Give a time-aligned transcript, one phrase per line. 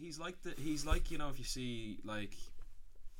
[0.00, 2.34] he's like the he's like you know if you see like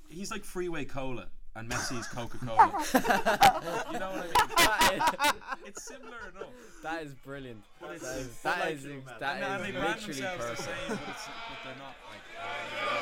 [0.08, 2.70] he's like freeway cola and Messi's Coca Cola.
[3.92, 4.98] you know what I mean?
[4.98, 5.34] that,
[5.66, 6.44] It's similar enough.
[6.76, 7.64] is, that is brilliant.
[7.80, 9.14] But it's- that is, but that like is, you, ex- man.
[9.18, 11.96] that and, and is they brand literally themselves the same, but, it's, but they're not
[12.06, 12.97] like.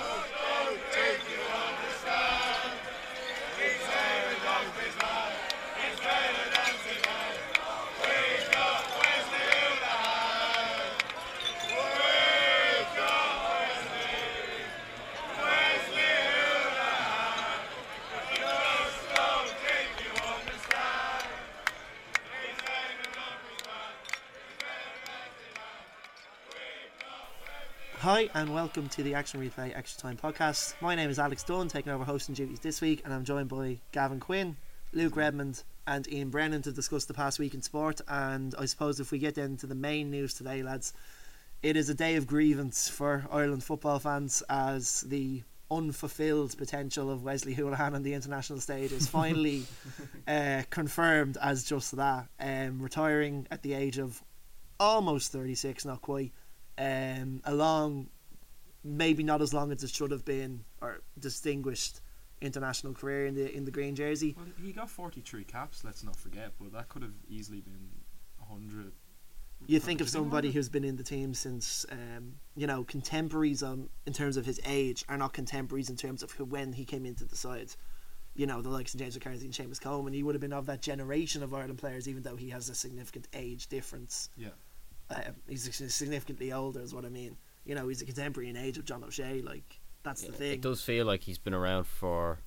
[28.06, 30.74] Hi, and welcome to the Action Replay Extra Time podcast.
[30.80, 33.80] My name is Alex Dunn, taking over hosting duties this week, and I'm joined by
[33.90, 34.56] Gavin Quinn,
[34.92, 38.00] Luke Redmond, and Ian Brennan to discuss the past week in sport.
[38.06, 40.92] And I suppose if we get into the main news today, lads,
[41.64, 47.24] it is a day of grievance for Ireland football fans as the unfulfilled potential of
[47.24, 49.64] Wesley Hoolahan on the international stage is finally
[50.28, 54.22] uh, confirmed as just that, um, retiring at the age of
[54.78, 56.30] almost 36, not quite
[56.78, 58.08] um, a long,
[58.84, 62.00] maybe not as long as it should have been, or distinguished
[62.40, 64.34] international career in the in the green jersey.
[64.36, 65.84] Well, he got 43 caps.
[65.84, 67.88] Let's not forget, but that could have easily been
[68.38, 68.92] 100.
[69.66, 70.52] You think of Could have been somebody 100.
[70.54, 74.60] who's been in the team since, um, you know, contemporaries um, in terms of his
[74.66, 77.70] age are not contemporaries in terms of who, when he came into the side.
[78.34, 80.66] You know, the likes of James McCarthy and Seamus Coleman, he would have been of
[80.66, 84.28] that generation of Ireland players, even though he has a significant age difference.
[84.36, 84.50] Yeah.
[85.10, 85.62] Uh, he's
[85.94, 87.36] significantly older, is what I mean.
[87.64, 89.40] You know, he's a contemporary in age of John O'Shea.
[89.42, 90.52] Like that's the thing.
[90.52, 92.40] It does feel like he's been around for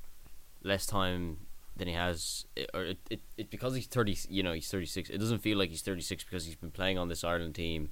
[0.63, 1.37] less time
[1.77, 4.17] than he has, it, or it, it, it because he's thirty.
[4.29, 5.09] You know, he's thirty six.
[5.09, 7.89] It doesn't feel like he's thirty six because he's been playing on this Ireland team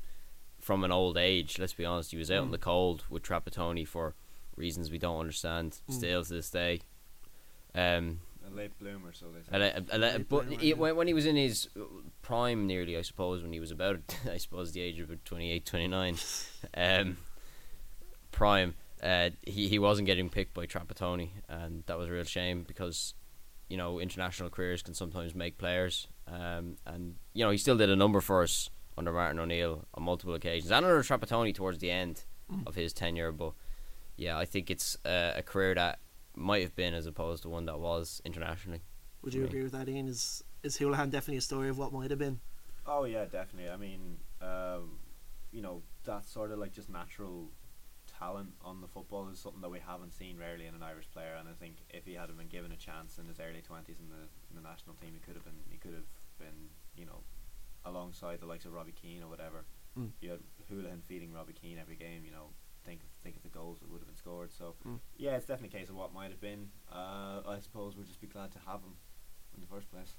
[0.59, 1.59] from an old age.
[1.59, 2.11] Let's be honest.
[2.11, 2.51] He was out in Mm.
[2.51, 4.15] the cold with Trapattoni for
[4.57, 5.93] reasons we don't understand Mm.
[5.93, 6.81] still to this day.
[7.75, 9.47] Um, A late bloomer, so they say.
[9.51, 10.75] a le- a le- Late but bloomer, he, yeah.
[10.75, 11.67] when, when he was in his
[12.21, 13.99] prime, nearly, I suppose, when he was about,
[14.31, 16.17] I suppose, the age of about 28, 29,
[16.75, 17.17] um,
[18.31, 22.63] prime, uh, he, he wasn't getting picked by Trapattoni, and that was a real shame
[22.67, 23.13] because,
[23.69, 27.89] you know, international careers can sometimes make players, um, and, you know, he still did
[27.89, 31.91] a number for us under Martin O'Neill on multiple occasions, and under Trapattoni towards the
[31.91, 32.23] end
[32.65, 33.53] of his tenure, but,
[34.15, 35.99] yeah, I think it's uh, a career that
[36.37, 38.81] might have been as opposed to one that was internationally.
[39.23, 39.47] Would you me.
[39.47, 40.07] agree with that, Ian?
[40.07, 42.39] Is is Hoolahan definitely a story of what might have been?
[42.85, 43.69] Oh yeah, definitely.
[43.69, 44.99] I mean, um,
[45.51, 47.49] you know, that sort of like just natural
[48.19, 51.35] talent on the football is something that we haven't seen rarely in an Irish player.
[51.39, 54.09] And I think if he had been given a chance in his early twenties in
[54.09, 56.09] the in the national team, he could have been he could have
[56.39, 57.21] been you know
[57.85, 59.65] alongside the likes of Robbie Keane or whatever.
[59.97, 60.11] Mm.
[60.21, 60.39] You had
[60.71, 62.23] Hoolahan feeding Robbie Keane every game.
[62.23, 62.49] You know,
[62.87, 64.51] think of, think of the goals that would have been scored.
[64.51, 64.99] So Mm.
[65.17, 66.69] yeah, it's definitely a case of what might have been.
[66.91, 68.95] Uh, I suppose we'll just be glad to have him
[69.53, 70.15] in the first place.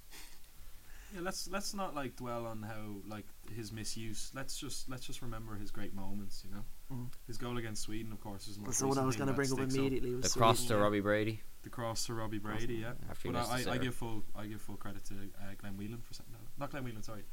[1.14, 3.24] Yeah, let's let's not like dwell on how like
[3.56, 4.30] his misuse.
[4.34, 6.44] Let's just let's just remember his great moments.
[6.44, 7.10] You know, Mm.
[7.26, 9.34] his goal against Sweden, of course, is the That's the one I was going to
[9.34, 10.10] bring up sticks immediately.
[10.10, 10.82] The was cross Sweden, to.
[10.82, 11.40] Robbie Brady.
[11.62, 12.92] The cross to Robbie Brady, yeah.
[13.10, 16.00] After But I, I, I give full I give full credit to uh, Glenn Whelan
[16.02, 16.38] for setting that.
[16.42, 16.52] up.
[16.58, 17.24] Not Glenn Whelan, sorry.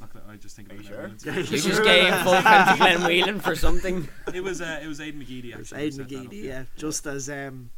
[0.00, 0.96] Not Glenn, I just think Are of you sure?
[0.96, 1.18] Whelan.
[1.24, 4.08] Yeah, You just gave full credit to Glenn Whelan for something.
[4.34, 5.78] it was uh, it was Aidan McGeady It was actually.
[5.78, 7.70] who Aidan set that McGeady, yeah, just as um,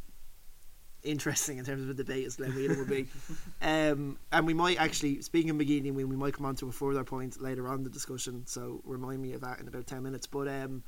[1.03, 3.07] interesting in terms of a debate as Glenn Whelan would be.
[3.63, 6.71] Um, and we might actually, speaking of McGeady, we, we might come on to a
[6.71, 10.01] further point later on in the discussion, so remind me of that in about 10
[10.01, 10.25] minutes.
[10.25, 10.83] But um,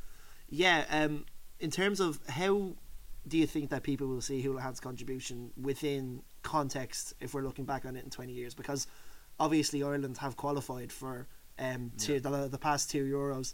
[0.49, 1.25] yeah, um,
[1.59, 2.71] in terms of how
[3.27, 7.85] do you think that people will see Hoolahan's contribution within context if we're looking back
[7.85, 8.55] on it in 20 years?
[8.55, 8.87] Because
[9.39, 11.27] obviously Ireland have qualified for
[11.59, 13.53] um, two, the, the past two Euros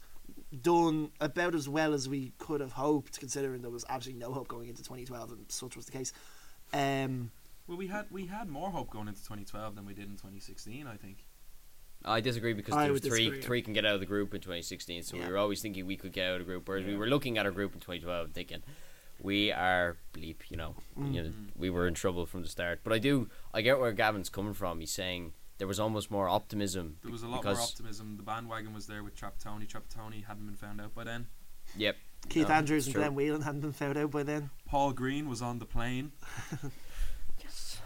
[0.62, 4.48] done about as well as we could have hoped, considering there was absolutely no hope
[4.48, 6.14] going into 2012, and such was the case.
[6.74, 7.32] Um,
[7.68, 10.88] Well, we had we had more hope going into 2012 than we did in 2016.
[10.88, 11.26] I think.
[12.06, 13.42] I disagree because I there three disagree.
[13.42, 15.26] three can get out of the group in 2016, so Yeah.
[15.28, 17.38] we were always thinking we could get out of the group, whereas we were looking
[17.38, 18.64] at our group in 2012 thinking
[19.22, 21.14] we are bleep, you know, Mm.
[21.14, 22.80] you know, we were in trouble from the start.
[22.86, 24.80] But I do, I get where Gavin's coming from.
[24.80, 26.98] He's saying there was almost more optimism.
[27.04, 28.18] There was a lot more optimism.
[28.18, 29.68] The bandwagon was there with Trapattoni.
[29.68, 31.28] Trapattoni hadn't been found out by then.
[31.78, 31.98] Yep,
[32.30, 33.04] Keith No, Andrews and true.
[33.04, 36.12] Glenn Whelan hadn't been found out by then, Paul Green was on the plane.
[37.42, 37.80] Yes.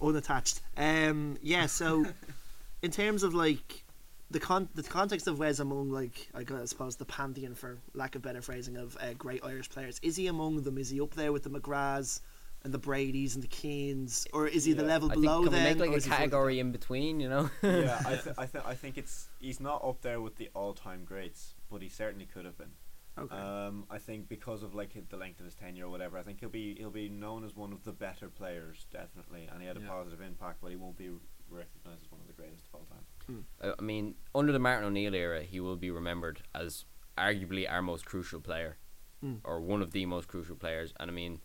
[0.00, 0.60] Unattached.
[0.76, 2.04] Um, yeah, so
[2.82, 3.84] in terms of like
[4.30, 7.78] the con the context of Wes among like I gu- I suppose the pantheon for
[7.94, 10.78] lack of better phrasing of uh, great Irish players, is he among them?
[10.78, 12.20] Is he up there with the McGraths
[12.64, 15.52] and the Bradys and the Keanes, or is he the level I think below can
[15.52, 15.64] we them?
[15.64, 17.50] make or like is a he category in between, you know?
[17.62, 21.04] yeah, I, th- I, th- I think it's he's not up there with the all-time
[21.04, 22.70] greats, but he certainly could have been.
[23.18, 23.36] Okay.
[23.36, 26.40] Um, I think because of like the length of his tenure or whatever, I think
[26.40, 29.76] he'll be he'll be known as one of the better players, definitely, and he had
[29.76, 29.88] a Yeah.
[29.88, 31.10] positive impact, but he won't be
[31.50, 33.44] recognized as one of the greatest of all time.
[33.60, 36.86] Uh, I mean, under the Martin O'Neill era, he will be remembered as
[37.18, 38.78] arguably our most crucial player,
[39.22, 39.40] Mm.
[39.44, 40.92] or one of the most crucial players.
[40.98, 41.40] And I mean,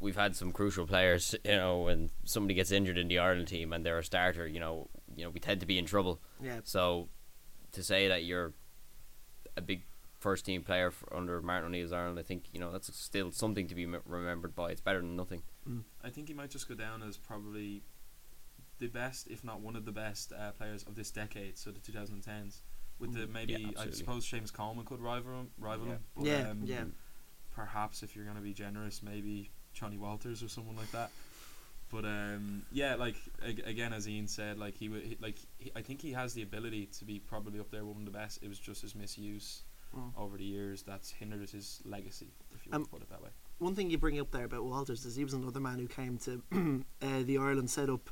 [0.00, 1.34] we've had some crucial players.
[1.44, 4.60] You know, when somebody gets injured in the Ireland team and they're a starter, you
[4.60, 6.20] know, you know, we tend to be in trouble.
[6.40, 6.60] yeah.
[6.64, 7.08] So,
[7.72, 8.52] to say that you're
[9.56, 9.82] a big
[10.18, 13.66] first team player for, under Martin O'Neill's Ireland, I think you know that's still something
[13.68, 14.70] to be m- remembered by.
[14.70, 15.42] It's better than nothing.
[16.04, 17.82] I think he might just go down as probably
[18.78, 21.80] the best, if not one of the best uh, players of this decade, so the
[21.80, 22.60] 2010s.
[22.98, 23.32] With the Mm.
[23.32, 25.50] maybe, Yeah, I suppose Seamus Coleman could rival him.
[25.58, 25.92] Rival Yeah.
[25.92, 26.00] him.
[26.16, 26.84] But, Yeah, um, yeah.
[27.54, 31.10] Perhaps if you're going to be generous, maybe Johnny Walters or someone like that.
[31.92, 33.14] But um, yeah, like
[33.46, 36.34] ag- again, as Ian said, like he would, he, like he, I think he has
[36.34, 38.42] the ability to be probably up there one of the best.
[38.42, 39.62] It was just his misuse
[39.96, 40.10] Mm.
[40.18, 43.22] over the years that's hindered his legacy, if you Um, want to put it that
[43.22, 43.30] way.
[43.58, 46.18] One thing you bring up there about Walters is he was another man who came
[46.18, 46.42] to
[47.00, 48.10] uh, the Ireland setup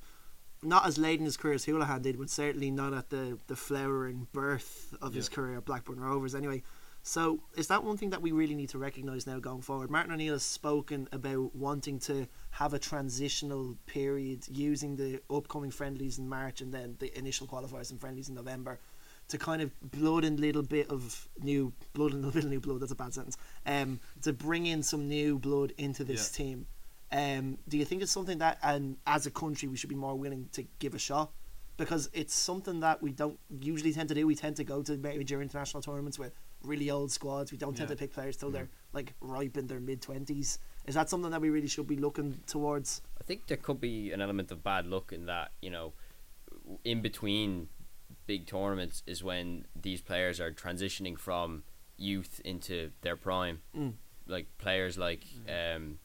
[0.62, 3.56] not as late in his career as Hoolahan did, but certainly not at the, the
[3.56, 6.62] flowering birth of his career at Blackburn Rovers anyway.
[7.06, 9.90] So is that one thing that we really need to recognise now going forward?
[9.90, 16.18] Martin O'Neill has spoken about wanting to have a transitional period using the upcoming friendlies
[16.18, 18.80] in March and then the initial qualifiers and friendlies in November
[19.28, 22.58] to kind of blood in a little bit of new blood and a little new
[22.60, 22.80] blood.
[22.80, 23.36] That's a bad sentence.
[23.66, 26.44] Um, to bring in some new blood into this Yeah.
[26.44, 26.66] team.
[27.12, 30.14] Um, do you think it's something that, and as a country, we should be more
[30.16, 31.32] willing to give a shot?
[31.76, 34.26] Because it's something that we don't usually tend to do.
[34.26, 36.32] We tend to go to maybe major international tournaments with
[36.64, 37.52] really old squads.
[37.52, 37.94] We don't tend Yeah.
[37.96, 40.58] to pick players till they're like ripe in their mid twenties.
[40.86, 43.02] Is that something that we really should be looking towards?
[43.20, 45.92] I think there could be an element of bad luck in that, you know,
[46.84, 47.68] in between
[48.26, 51.62] big tournaments is when these players are transitioning from
[51.96, 53.60] youth into their prime.
[53.76, 53.94] Mm.
[54.26, 55.98] Like players like um,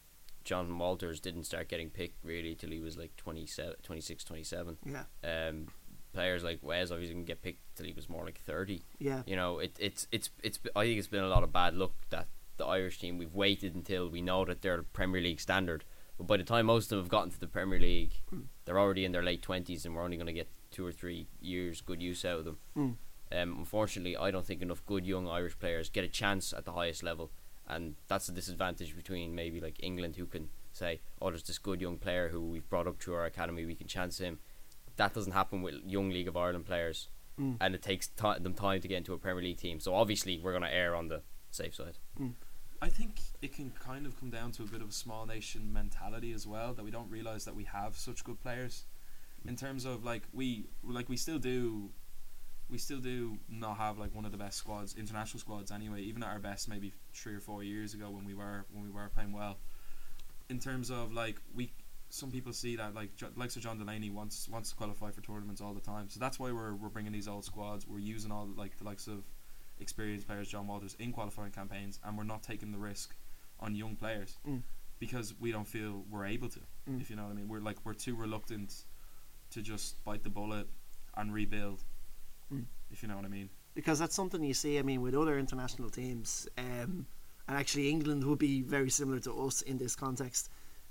[0.43, 4.77] Jonathan Walters didn't start getting picked really till he was like 27, 26, 27.
[4.85, 5.67] Yeah, Um,
[6.13, 8.81] players like Wes obviously didn't get picked till he was more like 30.
[8.99, 10.59] yeah, You know, it, it's it's it's.
[10.75, 12.27] I think it's been a lot of bad luck that
[12.57, 13.17] the Irish team.
[13.17, 15.85] We've waited until we know that they're Premier League standard,
[16.17, 18.45] but by the time most of them have gotten to the Premier League, Mm.
[18.65, 21.27] they're already in their late twenties, and we're only going to get two or three
[21.41, 22.57] years good use out of them.
[22.77, 22.95] Mm.
[23.31, 26.73] Um, unfortunately, I don't think enough good young Irish players get a chance at the
[26.73, 27.31] highest level,
[27.67, 31.79] and that's the disadvantage between maybe like England, who can say, "Oh, there's this good
[31.81, 34.39] young player who we've brought up through our academy, we can chance him."
[34.99, 37.07] That doesn't happen with young League of Ireland players
[37.39, 37.55] Mm.
[37.61, 39.79] and it takes ti them time to get into a Premier League team.
[39.79, 41.97] So obviously, we're going to err on the safe side.
[42.81, 43.11] I think
[43.41, 46.45] it can kind of come down to a bit of a small nation mentality as
[46.45, 48.83] well that we don't realize that we have such good players
[49.47, 51.89] in terms of like we like we still do
[52.69, 56.21] we still do not have like one of the best squads international squads anyway even
[56.23, 59.09] at our best maybe 3 or 4 years ago when we were when we were
[59.15, 59.55] playing well
[60.49, 61.71] in terms of like we
[62.09, 65.61] some people see that like likes of John Delaney wants wants to qualify for tournaments
[65.61, 68.47] all the time so that's why we're we're bringing these old squads we're using all
[68.55, 69.23] like the likes of
[69.79, 73.15] experienced players, John Walters, in qualifying campaigns, and we're not taking the risk
[73.61, 74.61] on young players Mm.
[74.99, 76.59] because we don't feel we're able to.
[76.89, 76.99] Mm.
[76.99, 78.73] If you know what I mean, we're like we're too reluctant
[79.51, 80.67] to just bite the bullet
[81.15, 81.83] and rebuild.
[82.53, 82.65] Mm.
[82.91, 83.49] If you know what I mean.
[83.73, 84.79] because that's something you see.
[84.79, 87.05] I mean, with other international teams, um,
[87.47, 90.49] and actually England would be very similar to us in this context.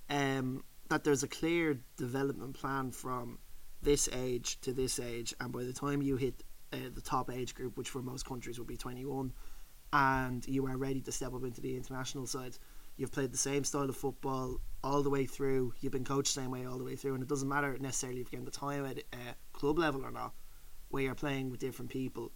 [0.09, 3.39] Um, that there's a clear development plan from
[3.83, 6.43] this age to this age, and by the time you hit
[6.73, 9.33] uh, the top age group, which for most countries would be 21,
[9.93, 12.57] and you are ready to step up into the international side,
[12.97, 15.73] you've played the same style of football all the way through.
[15.81, 18.21] You've been coached the same way all the way through, and it doesn't matter necessarily
[18.21, 20.35] if you're getting the time at uh, club level or not,
[20.89, 22.33] where you're playing with different people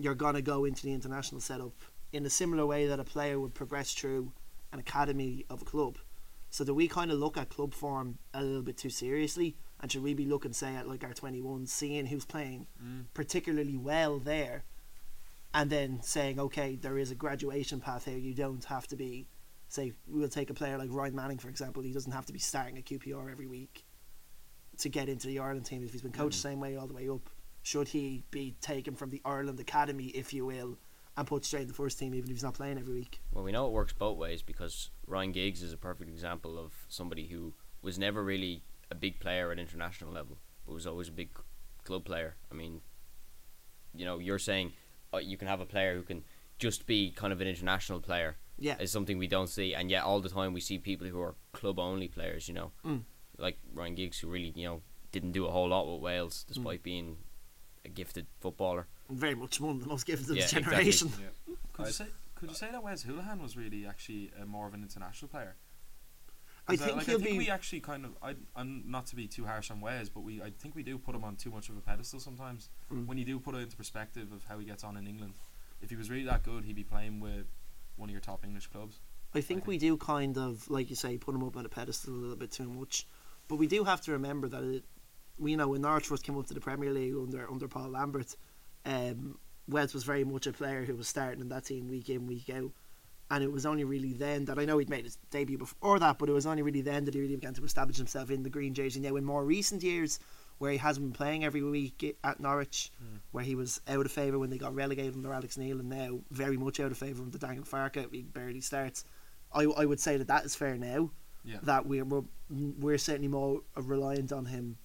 [0.00, 1.74] you're going to go into the international setup
[2.12, 4.32] in a similar way that a player would progress through
[4.72, 5.98] an academy of a club.
[6.50, 9.56] So do we kind of look at club form a little bit too seriously?
[9.80, 13.04] And should we be looking, say, at like our 21, seeing who's playing mm.
[13.14, 14.64] particularly well there,
[15.54, 18.18] and then saying, okay, there is a graduation path here.
[18.18, 19.26] You don't have to be,
[19.68, 21.82] say, we'll take a player like Ryan Manning, for example.
[21.82, 23.84] He doesn't have to be starting a QPR every week
[24.78, 26.42] to get into the Ireland team if he's been coached mm.
[26.42, 27.30] the same way all the way up
[27.62, 30.78] should he be taken from the Ireland academy, if you will,
[31.20, 33.20] and put straight in the first team, even if he's not playing every week?
[33.32, 36.72] Well, we know it works both ways because Ryan Giggs is a perfect example of
[36.88, 41.12] somebody who was never really a big player at international level, but was always a
[41.12, 41.30] big
[41.84, 42.36] club player.
[42.50, 42.80] I mean,
[43.94, 44.72] you know, you're saying
[45.14, 46.24] uh, you can have a player who can
[46.58, 50.02] just be kind of an international player Yeah, is something we don't see, and yet
[50.04, 52.48] all the time we see people who are club only players.
[52.48, 53.02] You know, Mm.
[53.38, 56.82] like Ryan Giggs, who really you know didn't do a whole lot with Wales despite
[56.82, 57.16] being
[57.84, 58.86] a gifted footballer.
[59.08, 60.70] very much one of the most gifted of Yeah, his exactly.
[60.76, 61.12] generation.
[61.20, 61.54] Yeah.
[61.72, 62.06] Could I- you say
[62.36, 65.56] could you say that Wes Hoolahan was really actually uh, more of an international player?
[66.66, 67.38] I 'Cause, uh, think like, he'll I think be.
[67.38, 70.40] we actually kind of I I'm not to be too harsh on Wes, but we
[70.40, 72.70] I think we do put him on too much of a pedestal sometimes.
[72.90, 73.06] Mm.
[73.06, 75.34] When you do put it into perspective of how he gets on in England,
[75.82, 77.46] if he was really that good, he'd be playing with
[77.96, 79.00] one of your top English clubs.
[79.34, 82.14] I think we do kind of, like you say, put him up on a pedestal
[82.14, 83.06] a little bit too much.
[83.48, 84.84] But we do have to remember that it,
[85.40, 87.90] we you know when Norwich first came up to the Premier League under under Paul
[87.90, 88.36] Lambert,
[88.84, 92.50] um, was very much a player who was starting in that team week in week
[92.50, 92.70] out,
[93.30, 96.18] and it was only really then that I know he'd made his debut before that,
[96.18, 98.50] but it was only really then that he really began to establish himself in the
[98.50, 99.00] green jersey.
[99.00, 100.20] Now in more recent years,
[100.58, 102.92] where he hasn't been playing every week at Norwich,
[103.32, 106.20] where he was out of favour when they got relegated under Alex Neil, and now
[106.30, 108.12] very much out of favour under Daniel Farke.
[108.12, 109.04] He barely starts.
[109.54, 111.10] I, I would say that that is fair now.
[111.44, 111.56] Yeah.
[111.62, 114.76] That we're we're, we're certainly more reliant on him,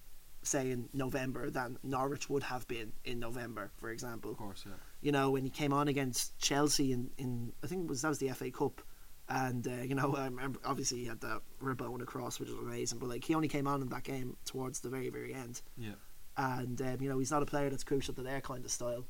[0.46, 4.30] say in November than Norwich would have been in November, for example.
[4.32, 4.74] Of course, yeah.
[5.00, 8.08] You know when he came on against Chelsea in, in I think it was that
[8.08, 8.80] was the FA Cup,
[9.28, 12.98] and uh, you know I remember obviously he had that Rabona across which was amazing,
[12.98, 15.92] but like he only came on in that game towards the very very end, Yeah.
[16.36, 19.04] and um, you know he's not a player that's crucial to their kind of style,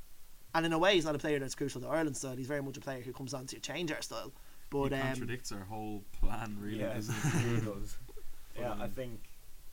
[0.54, 2.36] and in a way he's not a player that's crucial to Ireland's style.
[2.36, 4.32] He's very much a player who comes on to change our style.
[4.68, 7.48] But he um, contradicts our whole plan, really, yeah, doesn't it he?
[7.54, 7.96] really does.
[8.58, 9.20] yeah, I Um, think.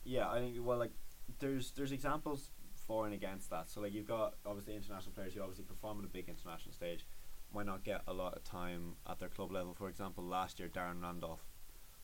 [0.04, 0.56] Yeah, I think.
[0.60, 0.92] Well, like,
[1.38, 2.50] there's there's examples
[2.86, 3.70] for and against that.
[3.70, 7.06] So like, you've got obviously international players who obviously perform on a big international stage,
[7.52, 9.72] might not get a lot of time at their club level.
[9.74, 11.44] For example, last year Darren Randolph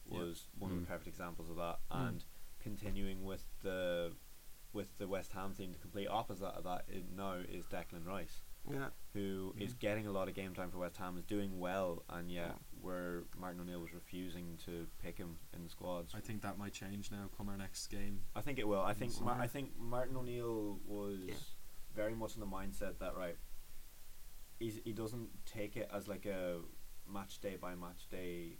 [0.06, 0.18] Yeah.
[0.20, 0.80] was one of Mm.
[0.82, 2.08] the perfect examples of that, Mm.
[2.08, 2.25] and
[2.60, 4.16] continuing with the
[4.72, 8.44] with the West Ham team, the complete opposite of that is now is Declan Rice
[8.70, 8.90] yeah.
[9.12, 9.78] who is Mm.
[9.80, 13.25] getting a lot of game time for West Ham, is doing well, and yet where
[13.38, 16.14] Martin O'Neill was refusing to pick him in the squads.
[16.14, 17.28] I think that might change now.
[17.37, 18.20] Come our next game.
[18.34, 18.80] I think it will.
[18.80, 19.42] I think Mar- Summer.
[19.42, 21.34] I think Martin O'Neill was Yeah.
[21.94, 23.37] very much in the mindset that right.
[24.58, 26.58] He's, he doesn't take it as like a
[27.10, 28.58] match day by match day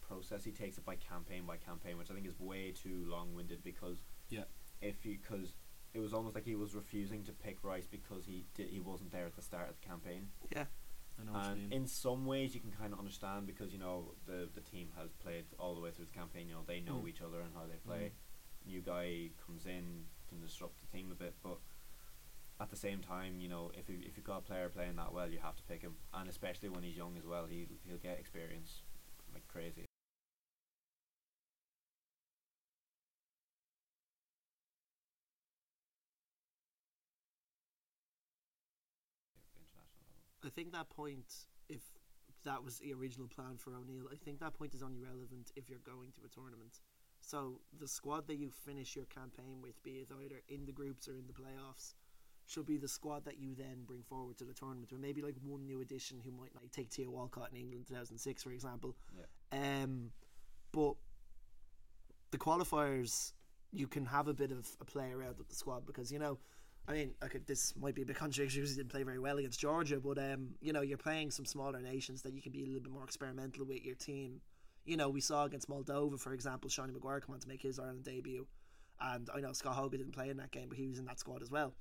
[0.00, 0.44] process.
[0.44, 3.62] He takes it by campaign by campaign, which I think is way too long winded
[3.62, 4.44] because Yeah.
[4.80, 5.54] if you because
[5.94, 9.12] it was almost like he was refusing to pick Rice because he did he wasn't
[9.12, 10.28] there at the start of the campaign.
[10.50, 10.64] Yeah.
[11.22, 13.78] I know what you And in some ways, you can kind of understand because you
[13.78, 16.48] know the the team has played all the way through the campaign.
[16.48, 17.08] You know they know Mm.
[17.08, 18.12] each other and how they play.
[18.66, 21.58] New guy comes in can disrupt the team a bit, but
[22.60, 25.12] at the same time, you know if you if you've got a player playing that
[25.12, 27.98] well, you have to pick him, and especially when he's young as well, he he'll
[27.98, 28.82] get experience
[29.32, 29.86] like crazy.
[40.44, 41.80] I think that point, if
[42.44, 45.68] that was the original plan for O'Neill, I think that point is only relevant if
[45.68, 46.80] you're going to a tournament.
[47.20, 51.08] So the squad that you finish your campaign with, be it either in the groups
[51.08, 51.94] or in the playoffs,
[52.46, 54.90] should be the squad that you then bring forward to the tournament.
[54.90, 58.42] With maybe like one new addition who might like take Theo Walcott in England 2006,
[58.42, 58.96] for example.
[59.16, 59.82] Yeah.
[59.82, 60.10] Um,
[60.72, 60.94] but
[62.32, 63.32] the qualifiers,
[63.72, 66.38] you can have a bit of a play around with the squad because you know,
[66.88, 69.38] I mean, okay, this might be a bit contradictory because he didn't play very well
[69.38, 72.64] against Georgia, but um, you know, you're playing some smaller nations that you can be
[72.64, 74.40] a little bit more experimental with your team.
[74.84, 77.78] You know, we saw against Moldova, for example, Shawnee Maguire come on to make his
[77.78, 78.46] Ireland debut,
[79.00, 81.20] and I know Scott Hogan didn't play in that game, but he was in that
[81.20, 81.72] squad as well.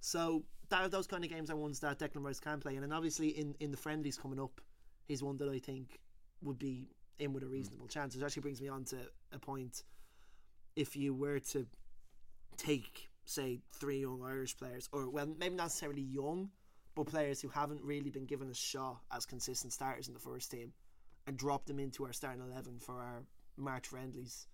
[0.00, 2.92] So that, those kind of games are ones that Declan Rice can play, and then
[2.92, 4.60] obviously in in the friendlies coming up,
[5.06, 5.98] he's one that I think
[6.42, 8.14] would be in with a reasonable chance.
[8.14, 8.98] Which actually brings me on to
[9.32, 9.82] a point.
[10.76, 11.66] If you were to
[12.56, 16.50] take, say, three young Irish players, or well, maybe not necessarily young,
[16.94, 20.50] but players who haven't really been given a shot as consistent starters in the first
[20.50, 20.72] team,
[21.26, 23.24] and drop them into our starting eleven for our
[23.56, 24.46] March friendlies.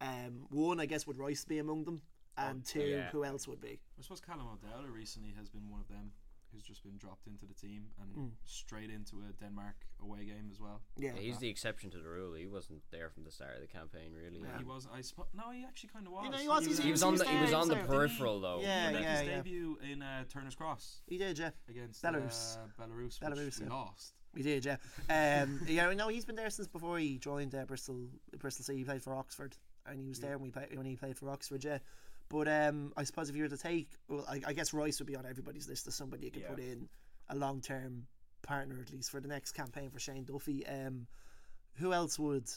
[0.00, 2.02] Um, one, I guess, would Rice be among them,
[2.36, 3.10] and two, yeah.
[3.10, 3.80] who else would be?
[3.98, 6.12] I suppose Callum O'Dowda recently has been one of them
[6.52, 8.30] who's just been dropped into the team and Mm.
[8.44, 10.82] straight into a Denmark away game as well.
[10.96, 12.34] Yeah, Yeah, he's the exception to the rule.
[12.34, 14.40] He wasn't there from the start of the campaign, really.
[14.58, 14.86] He was.
[14.92, 15.26] I suppose.
[15.34, 16.24] No, he actually kind of was.
[16.24, 18.40] You know, he was, he's- He was on the he was on the there, peripheral
[18.40, 18.60] though.
[18.60, 21.50] Yeah, he made yeah, his debut in uh, Turner's Cross he did, yeah.
[21.68, 22.56] against Belarus.
[22.56, 23.72] Uh, Belarus, Belarus, which we yeah.
[23.72, 24.14] lost.
[24.36, 24.76] He did, yeah.
[25.08, 28.08] Um, yeah, no, he's been there since before he joined uh, Bristol.
[28.38, 30.96] Bristol City, he played for Oxford, and he was there when we play, when he
[30.96, 31.78] played for Oxford, yeah.
[32.28, 35.06] But um, I suppose if you were to take, well, I, I guess Rice would
[35.08, 36.48] be on everybody's list as somebody you could Yeah.
[36.50, 36.88] put in
[37.28, 38.06] a long term
[38.42, 40.66] partner at least for the next campaign for Shane Duffy.
[40.66, 41.06] Um,
[41.74, 42.48] who else would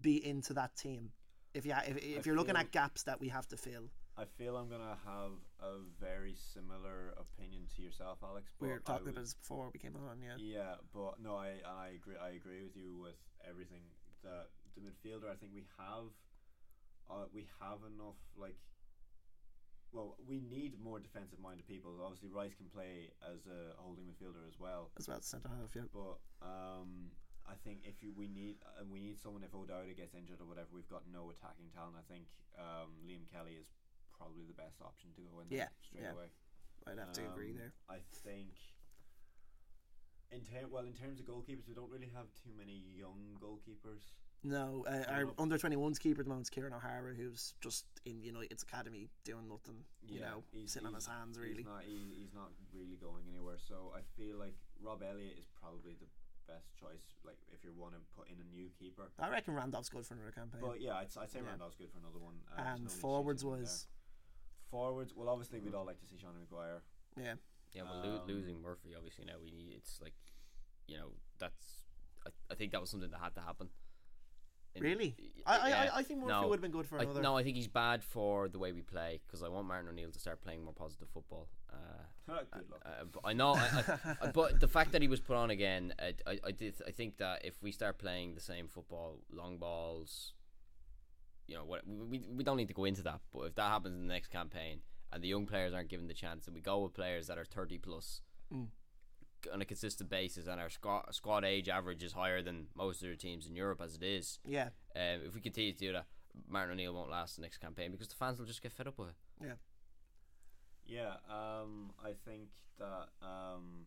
[0.00, 1.10] be into that team?
[1.52, 4.24] If you if, if I you're looking at gaps that we have to fill, I
[4.38, 8.50] feel I'm gonna have a very similar opinion to yourself, Alex.
[8.60, 10.36] we but were talking would- about this before we came on, yeah.
[10.38, 12.14] Yeah, but no, I I agree.
[12.22, 13.16] I agree with you with
[13.48, 13.82] everything.
[14.22, 14.46] The
[14.76, 16.04] the midfielder, I think we have,
[17.10, 18.56] uh, we have enough like
[19.92, 21.98] well, we need more defensive-minded people.
[21.98, 25.74] Obviously, Rice can play as a holding midfielder as well, as well centre half.
[25.74, 27.10] Yeah, but um,
[27.42, 30.46] I think if you we need uh, we need someone if O'Dowda gets injured or
[30.46, 31.96] whatever, we've got no attacking talent.
[31.98, 33.66] I think um, Liam Kelly is
[34.16, 36.12] probably the best option to go in Yeah, straight yeah.
[36.14, 36.30] away.
[36.86, 37.72] I'd have to agree Um, there.
[37.90, 38.54] I think.
[40.30, 44.14] In ter- well, in terms of goalkeepers, we don't really have too many young goalkeepers.
[44.42, 45.34] No, uh, our enough.
[45.38, 49.46] under 21s keeper at the moment is Kieran O'Hara, who's just in United's academy doing
[49.48, 49.84] nothing.
[50.02, 51.62] You know, he's- sitting on his hands He's really.
[51.64, 53.58] not, he, he's not really going anywhere.
[53.58, 56.06] So I feel like Rob Elliott is probably the
[56.48, 57.04] best choice.
[57.22, 59.10] Like if you want to put in a new keeper.
[59.18, 60.60] I reckon Randolph's good for another campaign.
[60.62, 61.50] But yeah, I'd, I'd say Yeah.
[61.50, 62.36] Randolph's good for another one.
[62.56, 64.70] Uh, and issues forwards was, there.
[64.70, 65.12] forwards.
[65.14, 66.80] Well, obviously we'd all like to see Sean Maguire.
[67.20, 67.34] yeah,
[67.72, 69.74] Yeah, well, lo- Um, losing Murphy obviously now we need.
[69.76, 70.14] It's like,
[70.88, 71.84] you know, that's.
[72.26, 73.68] I, I think that was something that had to happen.
[74.74, 75.16] In- really.
[75.46, 75.90] I, I, yeah.
[75.94, 76.48] I, I think Murphy No.
[76.48, 77.20] would have been good for I, another.
[77.22, 80.10] no, I think he's bad for the way we play because I want Martin O'Neill
[80.12, 81.48] to start playing more positive football.
[81.72, 81.76] Uh,
[82.52, 82.82] good luck.
[82.84, 83.82] uh, but I know, I,
[84.22, 86.74] I, but the fact that he was put on again, I, I, I did.
[86.86, 90.34] I think that if we start playing the same football, long balls,
[91.48, 93.20] you know, what we, we we don't need to go into that.
[93.32, 94.80] But if that happens in the next campaign
[95.12, 97.44] and the young players aren't given the chance, and we go with players that are
[97.44, 98.20] thirty plus
[98.54, 98.66] Mm.
[99.52, 103.08] On a consistent basis, and our squad squad age average is higher than most of
[103.08, 104.38] the teams in Europe as it is.
[104.44, 106.06] yeah, Um, if we continue to do that,
[106.48, 108.98] Martin O'Neill won't last the next campaign because the fans will just get fed up
[108.98, 109.14] with it.
[109.42, 109.52] yeah.
[110.86, 113.86] Yeah, um, I think that um,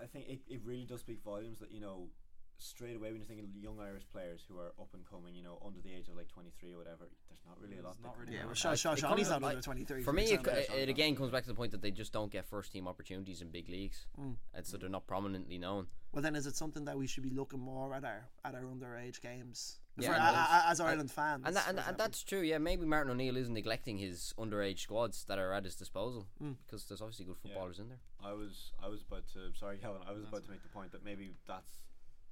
[0.00, 2.08] I think it, it really does speak volumes that you know
[2.58, 5.58] straight away when you're thinking young Irish players who are up and coming, you know,
[5.64, 7.96] under the age of like 23 or whatever, there's not really a lot.
[8.02, 10.02] Not really Yeah, well, Uh, Sean, Sean, it Sean, he's not under 23.
[10.02, 12.30] For me, it, it, it again comes back to the point that they just don't
[12.32, 14.36] get first team opportunities in big leagues, Mm.
[14.54, 15.86] and so they're not prominently known.
[16.12, 18.62] Well, then, is it something that we should be looking more at our at our
[18.62, 21.42] underage games Yeah, For- and a- that's- a- as Ireland fans?
[21.46, 22.40] And that, and, and that's true.
[22.40, 26.56] Yeah, maybe Martin O'Neill is neglecting his underage squads that are at his disposal Mm.
[26.66, 28.00] because there's obviously good footballers in there.
[28.20, 30.02] I was I was about to sorry, Kevin.
[30.06, 31.70] I was about to make the point that maybe that's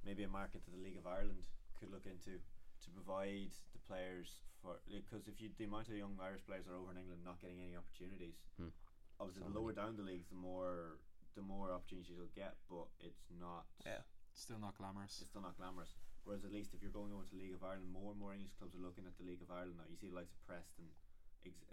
[0.07, 1.43] maybe a market that the League of Ireland
[1.75, 6.15] could look into to provide the players for because if you the amount of young
[6.23, 8.71] Irish players are over in England not getting any opportunities, Hmm.
[9.19, 11.03] obviously So the lower down the leagues, the more
[11.35, 13.67] the more opportunities you'll get, but it's not.
[13.85, 14.01] Yeah.
[14.33, 15.19] Still not glamorous.
[15.21, 15.93] It's still not glamorous.
[16.25, 18.33] Whereas at least if you're going over to the League of Ireland, more and more
[18.33, 19.85] English clubs are looking at the League of Ireland now.
[19.89, 21.06] You see the likes of Preston, ex-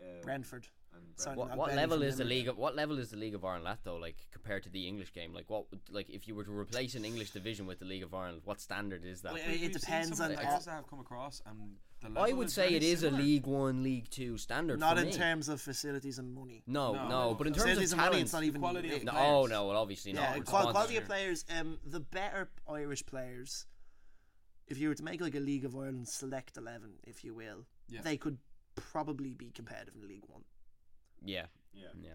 [0.00, 0.66] uh, Brentford.
[0.94, 2.48] and Sorry, What, what level is the league?
[2.48, 3.96] Of, what level is the League of Ireland at though?
[3.96, 5.70] Like compared to the English game, like what?
[5.70, 8.42] would- Like if you were to replace an English division with the League of Ireland,
[8.44, 9.32] what standard is that?
[9.34, 11.76] Well, We've- it depends on the how- players that have come across, and
[12.14, 13.10] the I would is say very it is a.
[13.10, 14.78] League One, League Two standard.
[14.78, 15.14] Not for in me.
[15.14, 16.62] terms of facilities and money.
[16.66, 17.34] No, no, No.
[17.34, 19.26] but in terms of and money, talent, it's not even quality of it- no, players.
[19.26, 20.44] oh no, well obviously Yeah, not.
[20.44, 21.44] qual- quality of players.
[21.48, 23.66] Um, the better Irish players,
[24.68, 27.66] if you were to make like a League of Ireland select eleven, if you will,
[27.88, 28.02] Yeah.
[28.02, 28.38] they could
[28.76, 30.42] probably be competitive in League One.
[31.24, 31.88] Yeah, Yeah.
[32.00, 32.14] yeah.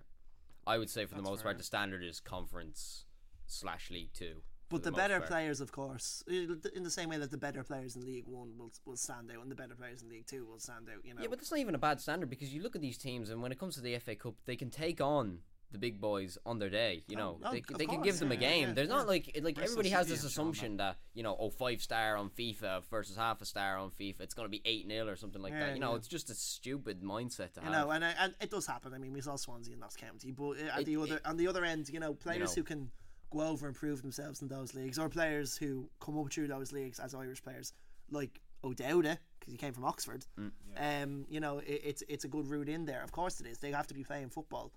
[0.67, 1.45] I would say for the most fair.
[1.51, 3.05] part, the standard is conference
[3.47, 4.43] slash League Two.
[4.69, 5.29] But the, most better part.
[5.29, 8.71] players, of course, in the same way that the better players in League One will
[8.85, 11.03] will stand out, and the better players in League Two will stand out.
[11.03, 11.21] You know.
[11.23, 13.41] Yeah, but that's not even a bad standard because you look at these teams, and
[13.41, 15.39] when it comes to the FA Cup, they can take on
[15.71, 17.03] the big boys on their day.
[17.07, 18.69] You know, oh, they, of they can give them a game.
[18.69, 18.95] yeah, There's yeah.
[18.95, 22.29] not like like Bristol everybody has this assumption that you know, oh, five star on
[22.29, 25.41] FIFA versus half a star on FIFA, it's going to be eight 0 or something
[25.41, 25.73] like Yeah, that.
[25.75, 25.97] You know, yeah.
[25.97, 27.87] it's just a stupid mindset to have, You have.
[27.87, 28.93] know, and, uh, and it does happen.
[28.93, 31.25] I mean, we saw Swansea in Notts County, but uh, at It- the other it-
[31.25, 32.61] on the other end, you know, players know.
[32.61, 32.91] who can
[33.31, 36.71] go over and prove themselves in those leagues, or players who come up through those
[36.71, 37.73] leagues as Irish players,
[38.09, 40.25] like O'Dowda, because he came from Oxford.
[40.39, 40.51] Mm.
[40.77, 43.03] Um, you know, it, it's it's a good route in there.
[43.03, 43.59] Of course, it is.
[43.59, 44.71] They have to be playing football,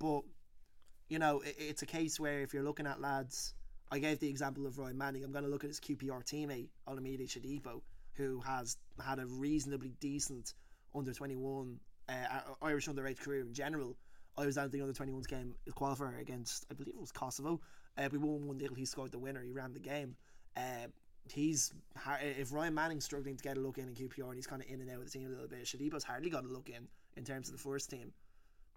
[0.00, 0.22] but
[1.08, 3.54] you know, it, it's a case where if you're looking at lads,
[3.92, 5.22] I gave the example of Roy Manning.
[5.22, 7.82] I'm going to look at his QPR teammate Olamide Shodipo,
[8.14, 10.54] who has had a reasonably decent
[10.94, 12.12] under 21 uh,
[12.62, 13.96] Irish underage career in general.
[14.38, 17.60] I was at the under 21s game qualifier against, I believe it was Kosovo.
[17.98, 18.74] Uh, we won 1 0.
[18.74, 19.42] He scored the winner.
[19.42, 20.16] He ran the game.
[20.56, 20.86] Uh,
[21.28, 21.72] he's
[22.22, 24.68] if Ryan Manning's struggling to get a look in in QPR and he's kind of
[24.68, 26.88] in and out of the team a little bit, Shodipo's hardly got a look in
[27.16, 28.12] in terms of the first team.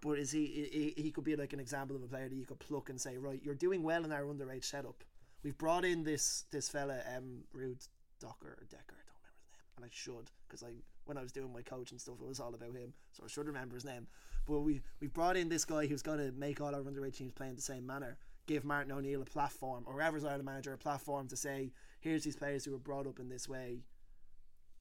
[0.04, 1.02] But is he, he?
[1.02, 3.16] He could be like an example of a player that you could pluck and say,
[3.16, 5.02] right, you're doing well in our underage setup.
[5.42, 7.88] We've brought in this this fella, um, Ruud
[8.20, 10.72] Dokter or Decker, I don't remember his name, and I should because I
[11.06, 13.28] when I was doing my coach and stuff, it was all about him, so I
[13.28, 14.06] should remember his name.
[14.46, 17.32] But we we've brought in this guy who's going to make all our underage teams
[17.32, 18.18] play in the same manner.
[18.46, 22.36] Give Martin O'Neill a platform, or whoever's Ireland manager a platform to say, here's these
[22.36, 23.84] players who were brought up in this way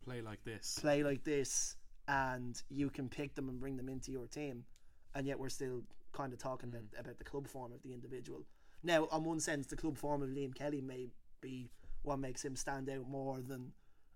[0.04, 0.78] Play like this.
[0.82, 1.78] play like this
[2.10, 4.66] and you can pick them and bring them into your team
[5.16, 6.74] and yet we're still kind of talking mm.
[6.74, 8.44] about, about the club form of the individual
[8.84, 11.10] now on one sense the club form of Liam Kelly may
[11.42, 11.70] be
[12.04, 13.72] what makes him stand out more than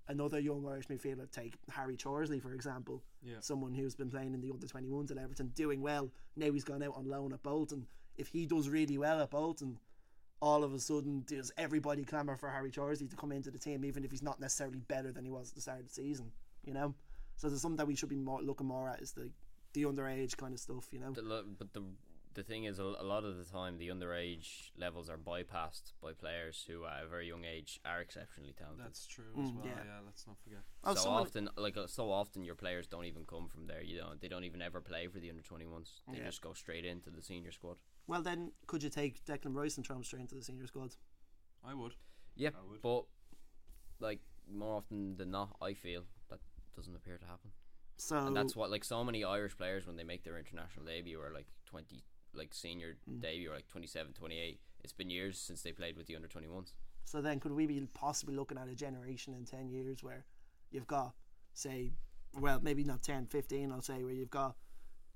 [0.07, 3.39] another young Irish midfielder, take Harry Charsley for example, Yeah.
[3.39, 6.11] someone who's been playing in the under 21s at Everton, doing well.
[6.35, 7.87] Now he's gone out on loan at Bolton.
[8.15, 9.79] If he does really well at Bolton,
[10.39, 13.83] all of a sudden does everybody clamour for Harry Charsley to come into the team,
[13.83, 16.31] even if he's not necessarily better than he was at the start of the season.
[16.63, 16.93] You know,
[17.35, 19.29] so there's something that we should be more looking more at is the
[19.73, 20.87] the underage kind of stuff.
[20.91, 21.83] You know, The, but the
[22.33, 26.13] the thing is, a, a lot of the time, the underage levels are bypassed by
[26.13, 28.85] players who, at a very young age, are exceptionally talented.
[28.85, 29.65] That's true as Mm, well.
[29.65, 29.83] yeah.
[29.85, 29.99] Yeah.
[30.05, 30.59] let's not forget.
[30.83, 33.81] Oh, so often, like uh, so often, your players don't even come from there.
[33.81, 36.01] You know, they don't even ever play for the under twenty ones.
[36.11, 36.25] They Yeah.
[36.25, 37.77] just go straight into the senior squad.
[38.05, 40.95] well then could you take Declan Rice and throw him straight into the senior squad?
[41.63, 41.95] I would.
[42.35, 42.81] Yeah, I would.
[42.83, 43.05] but
[43.99, 46.39] like more often than not, I feel that
[46.75, 47.49] doesn't appear to happen.
[47.97, 51.19] So and that's what like so many Irish players when they make their international debut
[51.19, 53.21] or like 20 like senior Mm.
[53.21, 56.73] debut or like 27 28 it's been years since they played with the under 21s
[57.03, 60.25] So then, could we be possibly looking at a generation in 10 years where
[60.71, 61.13] you've got,
[61.53, 61.93] say,
[62.39, 64.55] well, maybe not 10, 15, I'll say, where you've got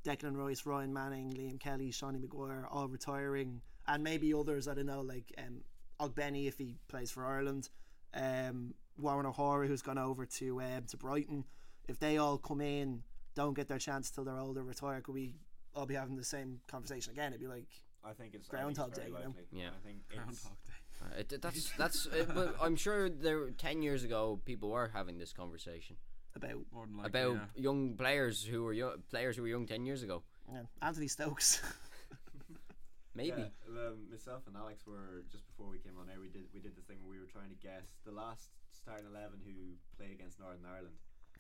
[0.03, 4.85] Declan Rice, Ryan Manning, Liam Kelly, Shawnee Maguire all retiring, and maybe others, I don't
[4.87, 5.61] know, like um,
[5.99, 7.69] Ogbenny if he plays for Ireland,
[8.15, 11.43] um, Warren O'Hora who's gone over to um, to Brighton.
[11.87, 13.03] If they all come in,
[13.35, 15.35] don't get their chance till they're older, retire, could we
[15.75, 17.33] all be having the same conversation again?
[17.33, 17.67] It'd be like,
[18.03, 19.35] I think it's Groundhog I think it's Day, you know?
[19.51, 19.69] Yeah.
[19.69, 20.73] I think it's, Groundhog Day.
[21.01, 25.17] Uh, it, that's that's uh, but I'm sure there 10 years ago people were having
[25.17, 25.95] this conversation
[26.35, 27.09] about More than likely.
[27.09, 27.61] about yeah.
[27.63, 31.61] young players who were young players who were young 10 years ago yeah, Anthony Stokes.
[33.15, 36.19] maybe Yeah, um, myself and Alex were just before we came on air.
[36.19, 39.05] We did we did this thing where we were trying to guess the last starting
[39.07, 40.95] eleven who played against Northern Ireland.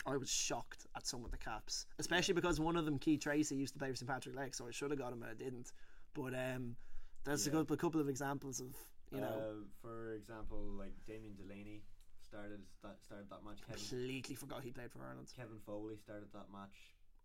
[0.05, 3.57] I was shocked at some of the caps, especially because one of them, Keith Treacy,
[3.57, 5.35] used to play for St Patrick Lake, so I should have got him and I
[5.35, 5.71] didn't.
[6.13, 6.75] But um,
[7.23, 7.57] there's a, Yeah.
[7.57, 8.75] couple, a couple of examples of
[9.11, 11.81] you know uh, for example, like Damien Delaney
[12.25, 13.59] started sta- started that match.
[13.67, 15.27] Kevin completely forgot he played for Ireland.
[15.35, 16.75] Kevin Foley started that match.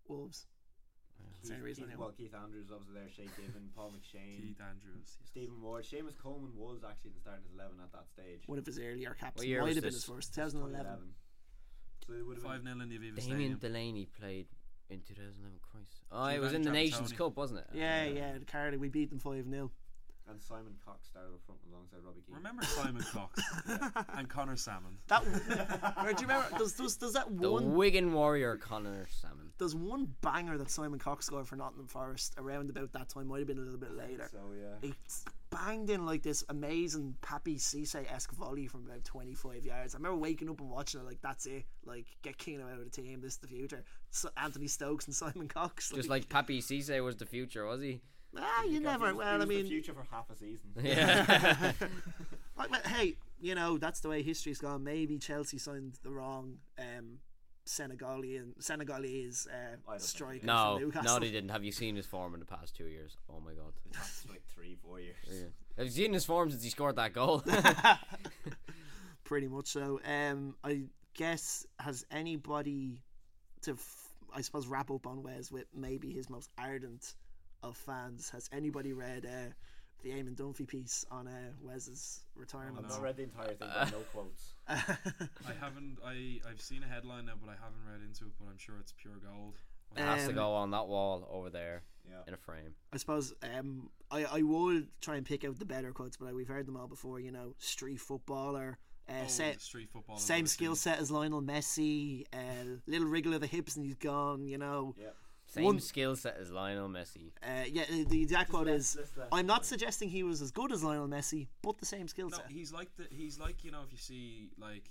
[0.09, 0.47] Wolves.
[1.19, 3.09] That's the Keith, reason I Keith, well, Keith Andrews obviously there.
[3.09, 5.17] Shay Given, Paul McShane, Keith Andrews.
[5.17, 5.19] yes.
[5.25, 8.43] Stephen Ward, Seamus Coleman was actually in the starting eleven at that stage.
[8.47, 10.77] One of his earlier caps might have been his first, 2011.
[10.77, 11.15] 2011.
[12.07, 13.59] So it would have Five 0 in the Aviva Damien Stadium.
[13.59, 14.47] Delaney played
[14.89, 17.17] in 2011 Christ oh it was in the Nations Tony.
[17.17, 19.71] Cup wasn't it Yeah, yeah, Cardi, we beat them 5 0.
[20.29, 22.37] And Simon Cox started up front alongside Robbie Keane.
[22.37, 23.41] Remember Simon Cox
[24.17, 24.99] and Conor Sammon.
[25.07, 25.23] That,
[26.03, 26.47] or do you remember?
[26.59, 30.99] Does, does, does that the one Wigan Warrior Conor Sammon there's one banger that Simon
[30.99, 33.97] Cox scored for Nottingham Forest around about that time, might have been a little bit
[33.97, 34.29] later.
[34.31, 34.75] So yeah.
[34.81, 34.95] he
[35.51, 39.95] banged in like this amazing Papiss Cisse esque volley from about 25 yards.
[39.95, 41.65] I remember waking up and watching it like, that's it.
[41.85, 43.21] Like, get Keane out of the team.
[43.21, 43.85] This is the future.
[44.11, 45.91] So Anthony Stokes and Simon Cox.
[45.91, 48.03] just like Papiss Cisse was the future was he
[48.39, 49.07] ah, you never.
[49.07, 50.71] was- well, I was the mean, future for half a season.
[50.83, 51.73] yeah
[52.59, 54.85] like, but hey, you know that's the way history's gone.
[54.85, 57.19] Maybe Chelsea signed the wrong um,
[57.67, 60.47] Senegalian Senegalese uh, striker.
[60.47, 61.51] No, no, they didn't.
[61.51, 63.17] Have you seen his form in the past two years?
[63.29, 63.73] Oh my god.
[63.93, 65.17] That's like three, four years.
[65.29, 65.47] Yeah.
[65.79, 67.43] Have you seen his form since he scored that goal?
[69.25, 70.01] Pretty much so.
[70.07, 70.83] Um, I
[71.15, 73.03] guess has anybody
[73.63, 77.15] to, f- I suppose, wrap up on Wes with maybe his most ardent
[77.63, 78.31] of fans.
[78.31, 79.53] Has anybody read uh,
[80.03, 81.31] the Eamon Dunphy piece on uh,
[81.63, 82.85] Wes's retirement?
[82.85, 84.55] I've not read the entire thing, but no quotes.
[84.69, 85.99] I haven't.
[86.05, 88.33] I I've seen a headline now, but I haven't read into it.
[88.39, 89.55] But I'm sure it's pure gold.
[89.97, 92.17] it has to Um, go on that wall over there Yeah.
[92.27, 92.75] in a frame.
[92.93, 96.49] I suppose um, I I would try and pick out the better quotes, but we've
[96.49, 97.21] heard them all before.
[97.21, 100.19] You know, street footballer, uh, Oh, set, street football.
[100.19, 104.47] same skill set as Lionel Messi, uh, little wriggle of the hips and he's gone.
[104.47, 105.11] You know, Yeah.
[105.57, 107.31] Same One- skill set as Lionel Messi.
[107.43, 107.85] uh, yeah.
[108.09, 108.97] The exact quote is,
[109.33, 112.37] "I'm not suggesting he was as good as Lionel Messi, but the same skill No,
[112.37, 113.07] set." he's like the.
[113.11, 114.85] He's like you know if you see like,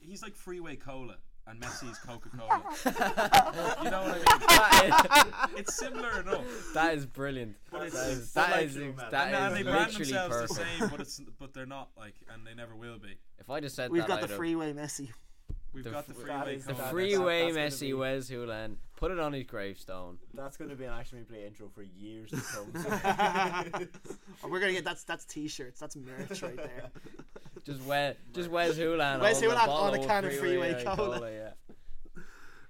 [0.00, 2.62] he's like Freeway Cola and Messi's Coca Cola.
[3.84, 5.58] you know what I mean?
[5.58, 6.44] It's similar enough.
[6.74, 7.56] that is brilliant.
[7.70, 8.74] But it's- that is, They're that like is,
[9.10, 10.54] that and, and they brand literally themselves perfect.
[10.78, 13.16] the same, but it's but they're not like, and they never will be.
[13.38, 15.10] If I just said We've that, got I'd the freeway Messi.
[15.74, 18.76] We've The got the Freeway that is the freeway that's gonna Messi be- Wes Hoolahan.
[18.96, 20.18] Put it on his gravestone.
[20.32, 22.72] That's going to be an action replay intro for years to come.
[24.42, 25.80] Oh, we're gonna get that's that's t-shirts.
[25.80, 26.90] That's merch right there.
[27.64, 29.20] Just Wes, just Wes Hoolahan.
[29.20, 31.30] Wes holding Hulan bottle on a of can of Freeway uh, Cola.
[31.32, 31.50] yeah.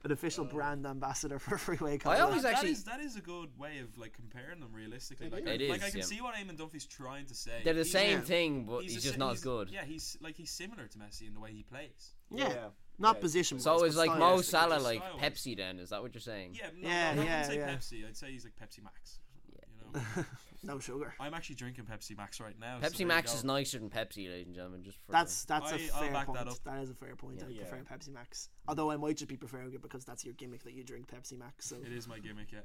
[0.04, 2.16] An official brand ambassador for Freeway Cola.
[2.16, 2.70] I always actually.
[2.72, 5.30] is that is a good way of like comparing them realistically.
[5.30, 6.04] Like, It I, like I can yeah.
[6.04, 7.62] see what Eamon Dunphy's trying to say.
[7.64, 8.24] They're the He's- same yeah.
[8.24, 9.70] thing, but he's, a just si- not he's- as good.
[9.70, 12.12] Yeah, he's like he's similar to Messi in the way he plays.
[12.30, 12.54] yeah,
[12.98, 13.20] not Yeah.
[13.20, 13.60] position.
[13.60, 15.22] So is like Mo Salah like style-wise.
[15.32, 15.78] Pepsi then?
[15.78, 16.54] Is that what you're saying?
[16.54, 18.02] Yeah, no, Yeah, no, I yeah, wouldn't say yeah.
[18.02, 18.08] Pepsi.
[18.08, 19.18] I'd say he's like Pepsi Max.
[19.48, 20.24] You know,
[20.74, 21.14] no sugar.
[21.20, 22.78] I'm actually drinking Pepsi Max right now.
[22.78, 24.82] Pepsi there you Max is nicer than Pepsi, ladies and gentlemen.
[24.82, 26.38] Just for That's that's a I- I'll fair back point.
[26.38, 26.64] that up.
[26.64, 27.42] that is a fair point.
[27.42, 27.64] I Yeah.
[27.64, 28.48] prefer Pepsi Max.
[28.68, 31.38] Although I might just be preferring it because that's your gimmick that you drink Pepsi
[31.38, 31.66] Max.
[31.66, 32.60] So It is my gimmick, yeah.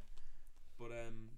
[0.79, 1.29] But um,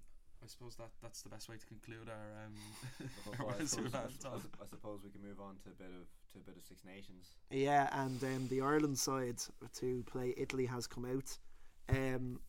[0.42, 2.54] I suppose that that's the best way to conclude our um.
[3.38, 5.88] Well, our I, suppose, I, suppose- I suppose we can move on to a bit
[5.90, 7.26] of to a bit of Six Nations.
[7.50, 9.38] yeah, and um, the Ireland side
[9.80, 11.38] to play Italy has come out.
[11.88, 12.40] Um,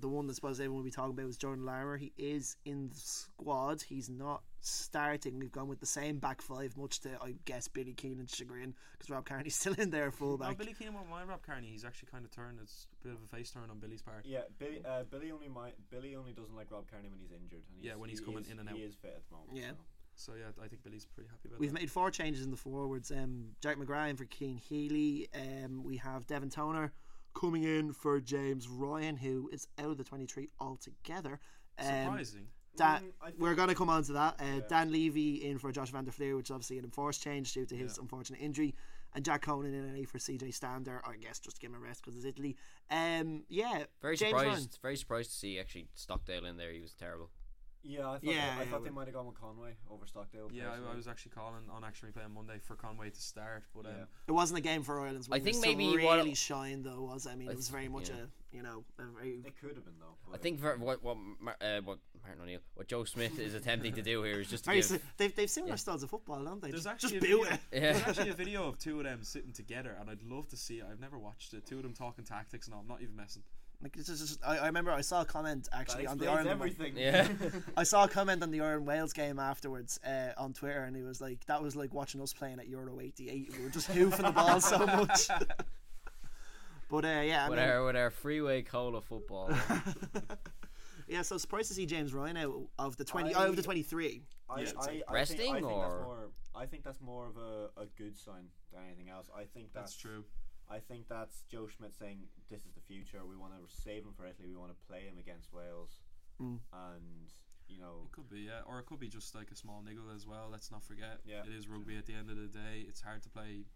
[0.00, 1.96] the one that suppose everyone will be talking about is Jordan Larmour.
[1.96, 3.82] He is in the squad.
[3.82, 5.40] He's not starting.
[5.40, 9.10] We've gone with the same back five, much to I guess Billy Keenan's chagrin, because
[9.10, 10.56] Rob Kearney's still in there No, fullback.
[10.56, 11.68] Billy Keenan won't mind Rob Kearney.
[11.72, 12.58] He's actually kind of turned.
[12.62, 14.24] It's a bit of a face turn on Billy's part.
[14.24, 14.80] Yeah, Billy.
[14.88, 15.74] Uh, Billy only might.
[15.90, 17.62] Billy only doesn't like Rob Kearney when he's injured.
[17.68, 18.76] And he's, Yeah, when he's he coming is- in and out.
[18.76, 19.56] He is fit at the moment.
[19.56, 19.70] Yeah.
[19.70, 19.76] so.
[20.18, 21.60] So yeah, I think Billy's pretty happy about it.
[21.60, 21.80] We've that.
[21.80, 23.10] made four changes in the forwards.
[23.12, 25.28] Um, Jack McGrath in for Cian Healy.
[25.34, 26.92] Um, we have Devin Toner
[27.34, 31.38] coming in for James Ryan, who is out of the 23 altogether.
[31.78, 32.46] Um, Surprising.
[32.76, 34.40] Dan, Mm, we're going to come on to that.
[34.40, 34.60] Uh, Yeah.
[34.68, 37.66] Dan Leavy in for Josh Van der Flier, which is obviously an enforced change due
[37.66, 38.02] to his Yeah.
[38.02, 38.74] unfortunate injury,
[39.14, 41.00] and Jack Conan in an A for CJ Stander.
[41.04, 42.56] I guess just to give him a rest because it's Italy.
[42.90, 44.48] Um, yeah, Very James surprised.
[44.48, 44.68] Ryan.
[44.82, 46.72] Very surprised to see actually Stockdale in there.
[46.72, 47.30] He was terrible.
[47.84, 50.50] Yeah, I thought, Yeah, I yeah, thought they might have gone with Conway over Stockdale.
[50.52, 50.92] Yeah, I.
[50.92, 53.92] I was actually calling on Action Replay on Monday for Conway to start, but um,
[53.96, 54.04] Yeah.
[54.26, 55.28] It wasn't a game for Ireland's.
[55.30, 57.26] I think maybe really what- shine though was.
[57.26, 58.16] I mean, I it was th- very much yeah.
[58.16, 60.16] a you know a very It could have been though.
[60.34, 61.16] I think ver- what what
[61.60, 64.74] uh, what Martin O'Neill, what Joe Schmidt is attempting to do here is just to
[64.74, 64.84] give.
[64.84, 65.76] si- they've they've similar Yeah.
[65.76, 66.70] styles of football, don't they?
[66.70, 67.80] there's just, actually just a boot video, it.
[67.80, 70.78] there's actually a video of two of them sitting together, and I'd love to see
[70.78, 70.86] it.
[70.90, 71.64] I've never watched it.
[71.66, 72.80] Two of them talking tactics, and all.
[72.80, 73.42] I'm not even messing.
[73.80, 76.48] Like it's just, I, I remember I saw a comment that actually on the explains
[76.48, 76.62] Ireland.
[76.62, 76.96] everything.
[76.96, 77.28] Yeah.
[77.76, 81.02] I saw a comment on the Ireland Wales game afterwards uh, on Twitter, and he
[81.02, 83.52] was like, "That was like watching us playing at Euro '88.
[83.56, 85.28] We were just hoofing the ball so much."
[86.90, 89.50] but uh, yeah, I with mean, our with our freeway cola football.
[91.08, 91.22] yeah.
[91.22, 94.22] So surprised to see James Ryan out of the twenty, I- out of the twenty-three.
[94.50, 96.18] I, Yeah, I, I, think, Resting I think or- that's more.
[96.56, 99.28] I think that's more of a, a good sign than anything else.
[99.32, 100.24] I think that's, That's true.
[100.70, 102.18] I think that's Joe Schmidt saying
[102.50, 103.24] this is the future.
[103.24, 104.48] We want to save him for Italy.
[104.50, 106.00] We want to play him against Wales,
[106.40, 106.60] Mm.
[106.72, 107.32] and
[107.68, 110.08] you know, It could be, yeah, or it could be just like a small niggle
[110.14, 110.48] as well.
[110.50, 111.42] Let's not forget, Yeah.
[111.44, 111.96] it is rugby.
[111.98, 113.66] At the end of the day, it's hard to play.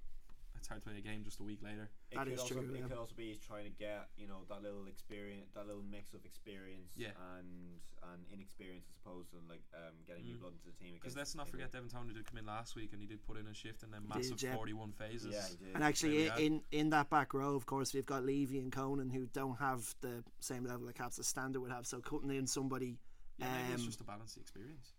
[0.62, 1.90] It's hard to play a game just a week later.
[2.12, 2.86] it That could is also, true, It yeah.
[2.86, 6.14] could also be he's trying to get you know that little experience, that little mix
[6.14, 7.10] of experience Yeah.
[7.34, 10.40] and and inexperience, I suppose, and like um, getting new Mm.
[10.40, 10.94] blood into the team.
[10.94, 11.62] Because let's not Italy.
[11.66, 13.82] forget, Devin Toner did come in last week, and he did put in a shift,
[13.82, 14.54] and then did, massive yeah.
[14.54, 15.34] forty-one phases.
[15.34, 15.74] Yeah, he did.
[15.74, 19.10] And actually, There in in that back row, of course, we've got Leavy and Conan
[19.10, 21.88] who don't have the same level of caps as Stander would have.
[21.88, 23.00] So cutting in somebody.
[23.38, 24.92] Yeah, maybe it's um, just to balance the experience.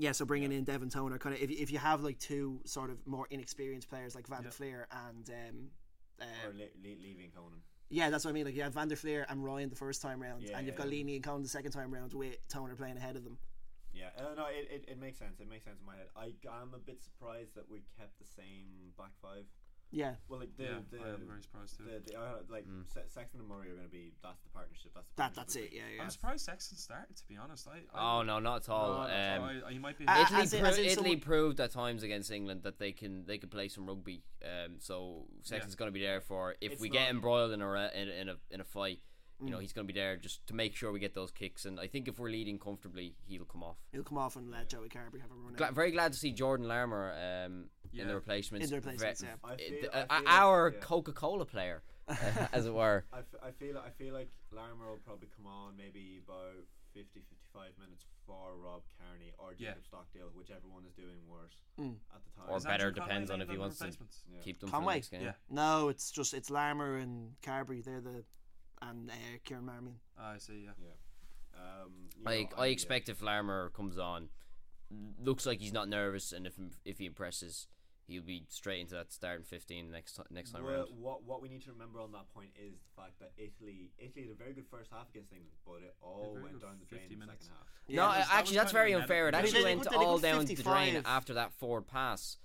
[0.00, 2.88] Yeah, so bringing in Devin Toner, kind of if, if you have like two sort
[2.88, 4.50] of more inexperienced players like Van der Yeah.
[4.52, 5.70] Fleer and um,
[6.18, 7.60] uh, or le- le- leaving Conan.
[7.90, 8.46] yeah, that's what I mean.
[8.46, 10.76] Like you have Van der Flier and Ryan the first time round, Yeah, and you've
[10.76, 11.04] got yeah.
[11.04, 13.36] Leavy and Conan the second time round with Toner playing ahead of them.
[13.92, 15.38] Yeah, uh, no, it, it, it makes sense.
[15.40, 16.06] It makes sense in my head.
[16.16, 16.32] I
[16.62, 19.44] am a bit surprised that we kept the same back five.
[19.92, 21.82] Yeah, Well, like the yeah, the, I am very surprised too.
[21.84, 24.92] the, the uh, like Se- Sexton and Murray are going to be that's the partnership.
[24.94, 25.76] That's the that partnership that's with it.
[25.76, 26.02] Yeah, yeah.
[26.04, 27.16] I'm surprised Sexton started.
[27.16, 27.78] To be honest, I.
[27.98, 28.88] I oh no, not at all.
[28.88, 30.06] No, not um, I, I, he might be.
[30.06, 33.24] Uh, Italy, as pro- as Italy someone- proved at times against England that they can
[33.26, 34.22] they can play some rugby.
[34.44, 35.78] Um, so Sexton's Yeah.
[35.78, 38.08] going to be there for if It's we not- get embroiled in a re- in,
[38.08, 39.00] a- in a in a fight.
[39.42, 39.50] You Mm.
[39.52, 41.64] know he's going to be there just to make sure we get those kicks.
[41.64, 43.78] And I think if we're leading comfortably, he'll come off.
[43.90, 45.54] He'll come off and let Joey Carbery have a run.
[45.54, 47.14] Gla- very glad to see Jordan Larmour
[47.46, 48.04] um, in Yeah.
[48.06, 48.64] the replacements.
[48.66, 49.34] In the replacements, Ve- yeah.
[49.44, 50.80] I uh, feel- uh, I feel our like- yeah.
[50.80, 52.14] Coca Cola player, uh,
[52.52, 53.04] as it were.
[53.12, 57.20] I, f- I feel I feel like Larmour will probably come on maybe about 50,
[57.20, 59.70] 55 minutes for Rob Kearney or Yeah.
[59.70, 61.96] Jacob Stockdale, whichever one is doing worse Mm.
[62.14, 62.50] at the time.
[62.50, 64.22] Or Is better Andrew depends on if he named wants to replacements?
[64.32, 64.40] Yeah.
[64.40, 64.94] keep them for Conway?
[64.94, 65.22] the next game.
[65.22, 65.32] Yeah.
[65.48, 67.82] No, it's just it's Larmour and Carbery.
[67.84, 68.24] They're the
[68.82, 69.96] and uh, Kieran Marmion.
[70.18, 70.64] Ah, I see.
[70.64, 70.70] Yeah.
[70.80, 71.60] Yeah.
[71.82, 72.72] Um, you Like know, I yeah.
[72.72, 74.30] expect if Larmour comes on,
[75.22, 77.68] looks like he's not nervous, and if if he impresses,
[78.10, 80.88] he'll be straight into that starting fifteen next next time Well, around.
[80.98, 84.22] what what we need to remember on that point is the fact that Italy Italy
[84.26, 87.02] had a very good first half against England, but it all went down the drain
[87.08, 87.66] 50 in the second half.
[87.88, 89.28] no, Yeah, that was- that actually, was that's very unfair.
[89.28, 92.38] It actually went put- they put all down the drain after that forward pass.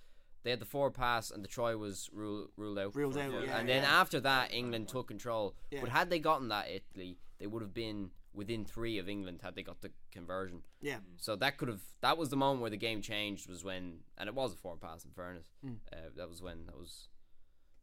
[0.43, 2.95] They had the forward pass, and the try was ruled ruled out.
[2.95, 3.99] Ruled out, yeah, and then yeah.
[4.01, 5.55] after that, England took control.
[5.71, 5.81] Yeah.
[5.81, 9.55] But had they gotten that Italy, they would have been within three of England had
[9.55, 10.61] they got the conversion.
[10.81, 13.99] Yeah, So that could have that was the moment where the game changed was when
[14.17, 15.47] and it was a forward pass in fairness.
[15.63, 15.73] Hmm.
[15.91, 17.07] Uh, that was when that was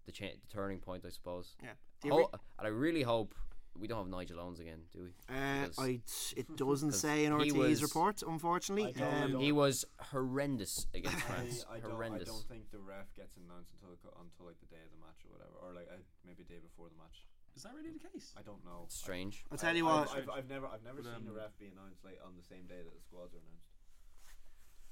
[0.06, 1.56] the, cha- the turning point I suppose.
[1.62, 1.70] yeah.
[2.02, 2.26] The Ho- ori-
[2.58, 3.34] and I really hope
[3.78, 5.34] we don't have Nigel Owens again, do we?
[5.34, 6.00] uh, I
[6.36, 8.88] it doesn't say in he was- report, unfortunately.
[8.88, 11.64] I don't- I Um, don't- he was horrendous against France.
[11.70, 14.66] I, I, don't, I don't think the ref gets announced until co- until like the
[14.66, 17.24] day of the match or whatever, or like uh, maybe a day before the match.
[17.54, 18.32] Is that really the case?
[18.36, 18.84] I don't know.
[18.88, 19.44] It's Strange.
[19.52, 20.16] I'll tell you I, what.
[20.16, 22.42] I've, I've never I've never But, seen a um, ref be announced like on the
[22.42, 23.68] same day that the squads are announced.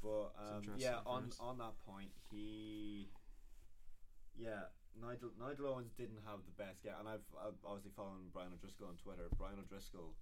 [0.02, 1.40] But um, interesting yeah, on premise.
[1.40, 3.08] on that point, he,
[4.36, 8.52] yeah, Nigel Nigel Owens didn't have the best game, and I've, I've obviously following Brian
[8.56, 9.28] O'Driscoll on Twitter.
[9.36, 10.16] Brian O'Driscoll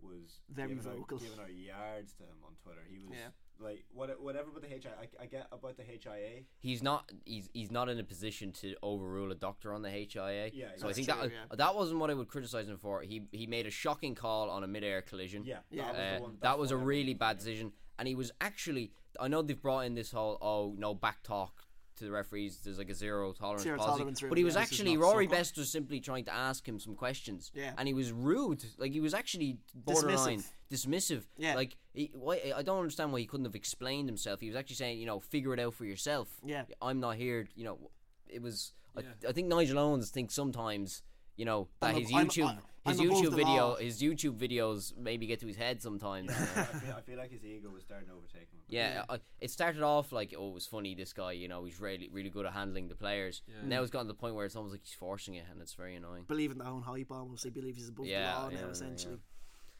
[0.00, 1.16] was Very giving out- vocal.
[1.18, 2.84] giving out yards to him on Twitter.
[2.88, 3.32] He was Yeah.
[3.62, 4.92] Like what whatever about the HIA.
[5.00, 6.42] I, I get about the HIA.
[6.58, 10.50] he's not he's he's not in a position to overrule a doctor on the HIA.
[10.52, 11.56] Yeah, so I think true, that yeah.
[11.56, 13.02] that wasn't what I would criticize him for.
[13.02, 15.44] He he made a shocking call on a mid-air collision.
[15.44, 15.92] Yeah, Yeah.
[15.92, 18.92] that was, Uh, one, that was a really bad decision, and he was actually.
[19.20, 21.64] I know they've brought in this whole oh no back talk
[22.02, 22.58] to the referees.
[22.62, 24.60] There's like a zero tolerance Zero policy, tolerance but he was yeah.
[24.60, 25.36] Actually Rory soccer.
[25.36, 27.50] Best was simply trying to ask him some questions.
[27.54, 27.72] Yeah.
[27.78, 28.64] and he was rude.
[28.78, 31.22] Like he was actually borderline dismissive.
[31.36, 31.54] Yeah.
[31.54, 34.40] like he, why, I don't understand why he couldn't have explained himself.
[34.40, 36.28] He was actually saying, you know, figure it out for yourself.
[36.44, 36.64] Yeah.
[36.80, 37.48] I'm not here.
[37.54, 37.90] You know,
[38.28, 38.72] it was.
[38.96, 39.04] Yeah.
[39.24, 41.02] I, I think Nigel Owens thinks sometimes.
[41.34, 43.76] You know that I'm his a- I'm- YouTube, I'm his above YouTube video, law.
[43.76, 46.30] his YouTube videos maybe get to his head sometimes.
[46.30, 48.60] I feel, I feel like his ego was starting to overtake him.
[48.68, 50.94] Yeah, I, it started off like oh, it was funny.
[50.94, 53.42] This guy, you know, he's really really good at handling the players.
[53.46, 53.54] Yeah.
[53.64, 55.74] Now it's gotten to the point where it's almost like he's forcing it, and it's
[55.74, 56.24] very annoying.
[56.26, 57.44] Believe in their own hype almost.
[57.44, 59.18] They believe he's above Yeah, the law yeah, now, yeah, essentially.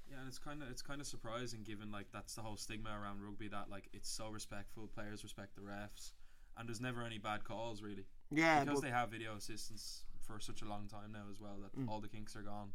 [0.08, 2.90] Yeah, and it's kind of it's kind of surprising given like that's the whole stigma
[2.90, 6.12] around rugby that like it's so respectful, players respect the refs,
[6.56, 10.62] and there's never any bad calls really Yeah, because they have video assistance for such
[10.62, 11.88] a long time now as well that mm.
[11.88, 12.72] all the kinks are gone.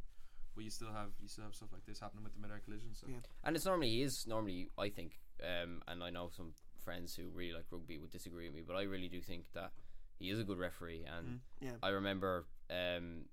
[0.57, 2.89] But you still have you still have stuff like this happening with the mid-air collision.
[2.93, 3.17] So Yeah.
[3.43, 7.29] And it's normally he is normally I think, um, and I know some friends who
[7.29, 9.71] really like rugby would disagree with me, but I really do think that
[10.17, 11.05] he is a good referee.
[11.05, 11.73] And yeah.
[11.83, 13.25] I remember um,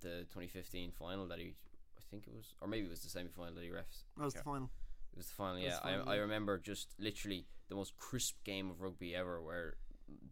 [0.00, 1.54] the 2015 final that he,
[1.96, 4.02] I think it was, or maybe it was the semi final that he refs.
[4.16, 4.70] that was the final.
[5.12, 5.76] It was the final, yeah.
[5.76, 9.76] the final, I, I remember just literally the most crisp game of rugby ever where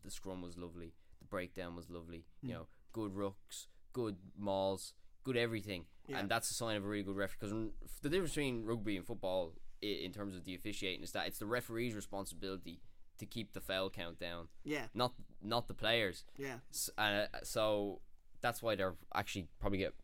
[0.05, 2.49] the scrum was lovely, the breakdown was lovely, Hmm.
[2.49, 4.93] you know, good rucks, good mauls,
[5.25, 5.85] good everything.
[6.09, 6.19] Yeah.
[6.19, 7.37] And that's a sign of a really good referee.
[7.41, 7.55] Because
[8.03, 11.47] the difference between rugby and football in terms of the officiating is that it's the
[11.47, 12.81] referee's responsibility
[13.19, 16.25] to keep the foul count down, Yeah, not not the players.
[16.37, 16.57] yeah.
[16.71, 18.01] S- uh, so
[18.41, 19.95] that's why they're actually probably get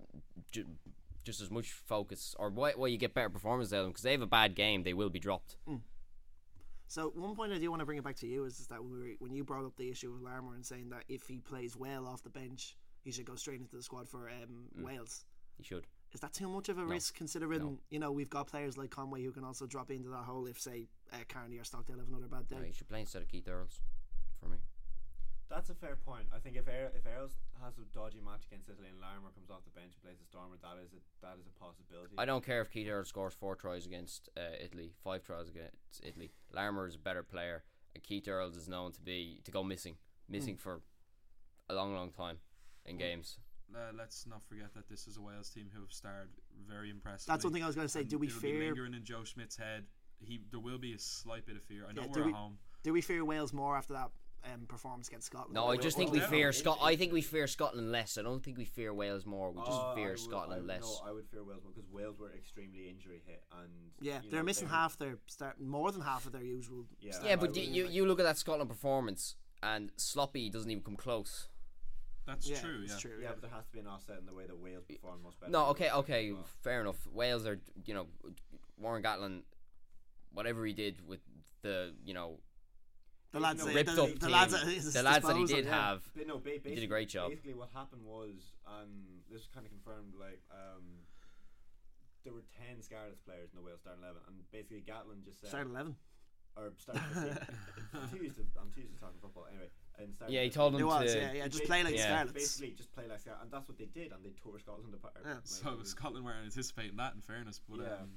[0.53, 0.67] ju-
[1.25, 4.03] just as much focus, or why, why you get better performance out of them because
[4.03, 5.57] they have a bad game, they will be dropped.
[6.87, 8.83] So one point I do want to bring it back to you is, is that
[8.83, 11.27] when, we were, when you brought up the issue of Larmour and saying that if
[11.27, 12.77] he plays well off the bench,
[13.09, 15.25] he should go straight into the squad for um, Wales.
[15.57, 15.87] He should.
[16.13, 19.25] Is that too much of a risk considering you know we've got players like Conway
[19.25, 22.29] who can also drop into that hole if say uh, Kearney or Stockdale have another
[22.29, 22.57] bad day?
[22.61, 23.81] No, you should play instead of Keith Earls
[24.41, 24.59] for me.
[25.49, 26.27] That's a fair point.
[26.35, 29.49] I think if Earl, if Earls has a dodgy match against Italy and Larmour comes
[29.49, 32.15] off the bench and plays a Stormer, that is a that is a possibility.
[32.19, 36.05] I don't care if Keith Earls scores four tries against uh, Italy, five tries against
[36.05, 36.33] Italy.
[36.53, 39.97] Larmour is a better player, and Keith Earls is known to be to go missing,
[40.29, 40.83] missing for
[41.71, 42.39] a long, long time
[42.89, 43.39] in games.
[43.75, 46.31] uh, let's not forget that this is a Wales team who have starred
[46.69, 47.33] very impressively.
[47.33, 48.01] That's one thing I was going to say.
[48.01, 48.65] And Do we it'll be fear?
[48.65, 49.85] lingering in Joe Schmidt's head?
[50.21, 51.85] He there will be a slight bit of fear.
[51.89, 52.59] I know Yeah, we're do at home.
[52.83, 54.11] Do we fear Wales more after that
[54.53, 55.55] um, performance against Scotland?
[55.55, 56.79] No, I just think well, we fear it- Scot.
[56.83, 58.17] I think we fear Scotland less.
[58.19, 59.51] I don't think we fear Wales more.
[59.53, 60.83] We just Uh, fear would- Scotland I, less.
[60.83, 63.69] No, I would fear Wales more because Wales were extremely injury hit and
[64.01, 66.87] Yeah, they're know, missing they- half their start, more than half of their usual.
[67.01, 67.13] Yeah.
[67.23, 70.83] yeah, but you, you like- you look at that Scotland performance, and Sloppy doesn't even
[70.83, 71.49] come close.
[72.29, 72.81] That's yeah, true.
[72.85, 72.99] it's Yeah.
[72.99, 73.17] true.
[73.19, 73.33] Yeah, Yeah.
[73.33, 75.51] but there has to be an offset in the way that Wales perform most better.
[75.51, 76.45] No, okay, okay, well.
[76.63, 77.01] fair enough.
[77.07, 78.07] Wales are, you know,
[78.77, 79.43] Warren Gatland,
[80.33, 81.21] whatever he did with
[81.63, 82.39] the, you know,
[83.33, 85.71] The lads, No, ripped the, up the team, lads, the lads that he did yeah.
[85.93, 87.31] have, But no, ba- he basically, did a great job.
[87.31, 88.91] Basically, what happened was, and
[89.31, 90.85] this was kind of confirmed, like um,
[92.25, 95.49] there were ten Scarlets players in the Wales starting eleven, and basically Gatland just said,
[95.49, 95.97] Start eleven.
[96.57, 97.37] or starting 15.
[97.95, 99.69] I'm too used to I'm too used to talking football anyway.
[99.99, 101.19] And starting Yeah, he told them was, to.
[101.19, 101.49] yeah, yeah.
[101.49, 102.05] Just play like Yeah.
[102.07, 102.33] Scarlets.
[102.33, 105.15] Basically, just play like Scarlets, and that's what they did, and they tore Scotland apart.
[105.25, 105.35] Yeah.
[105.35, 107.15] Like, So was- Scotland weren't anticipating that.
[107.15, 107.95] In fairness, but Yeah.
[107.95, 108.11] um,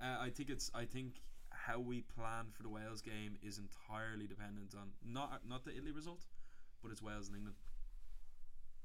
[0.00, 4.26] uh, I think it's I think how we plan for the Wales game is entirely
[4.26, 6.24] dependent on not not the Italy result,
[6.82, 7.56] but it's Wales and England.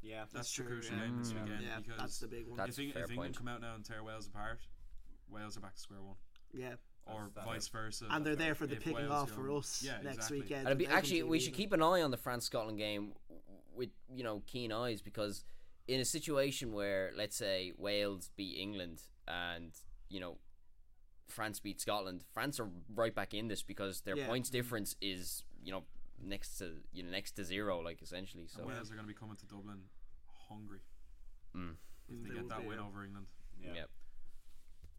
[0.02, 1.06] yeah, That's, true, the crucial yeah.
[1.06, 2.58] game this weekend Yeah, because that's the big one.
[2.58, 3.38] That's if, Eng- if England point.
[3.38, 4.60] come out now and tear Wales apart,
[5.30, 6.16] Wales are back to square one,
[6.54, 6.76] yeah,
[7.14, 8.08] or That's- that's- vice versa.
[8.10, 10.42] and they're there for the picking Wales off go- for us Yeah, next exactly.
[10.42, 10.60] weekend.
[10.62, 13.14] And it'd be, actually, we should keep an eye on the France Scotland game
[13.76, 15.44] with you know keen eyes because
[15.88, 19.72] in a situation where let's say Wales beat England and
[20.10, 20.38] you know
[21.28, 24.28] France beat Scotland, France are right back in this because their Yeah.
[24.28, 25.84] points difference is you know
[26.22, 28.48] next to you know next to zero, like essentially.
[28.48, 29.84] So Wales are going to be coming to Dublin
[30.50, 30.80] hungry
[31.56, 31.76] Mm.
[32.10, 33.28] if they They get that win over England.
[33.62, 33.74] yeah.
[33.74, 33.86] yeah.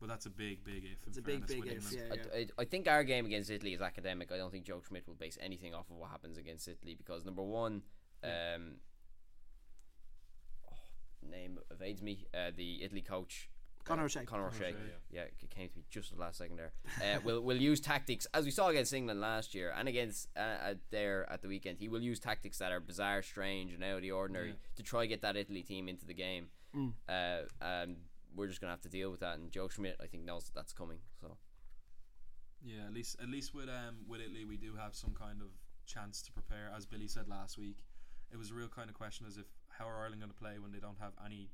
[0.00, 1.06] But that's a big, big if.
[1.06, 1.92] It's a big, big if.
[1.92, 2.22] Yeah, yeah.
[2.34, 4.32] I, I, I think our game against Italy is academic.
[4.32, 7.24] I don't think Joe Schmidt will base anything off of what happens against Italy because
[7.24, 7.82] number one,
[8.24, 8.76] um,
[10.70, 12.26] oh, name evades me.
[12.32, 13.50] Uh, the Italy coach
[13.84, 14.24] Conor uh, O'Shea.
[14.24, 14.68] Conor Conor O'Shea.
[14.68, 14.92] O'Shea.
[15.10, 16.72] Yeah, it came to me just the last second there.
[17.00, 20.40] Uh, will will use tactics as we saw against England last year and against uh,
[20.40, 21.78] uh, there at the weekend.
[21.78, 24.54] He will use tactics that are bizarre, strange, and out of the ordinary Yeah.
[24.76, 26.48] to try get that Italy team into the game.
[26.74, 26.92] Mm.
[27.08, 27.96] Uh, and
[28.34, 29.38] we're just gonna have to deal with that.
[29.38, 30.98] And Joe Schmidt, I think, knows that that's coming.
[31.20, 31.36] So
[32.62, 35.48] Yeah, at least at least with um with Italy we do have some kind of
[35.86, 36.70] chance to prepare.
[36.76, 37.78] As Billy said last week,
[38.32, 40.58] it was a real kind of question as if how are Ireland going to play
[40.58, 41.50] when they don't have any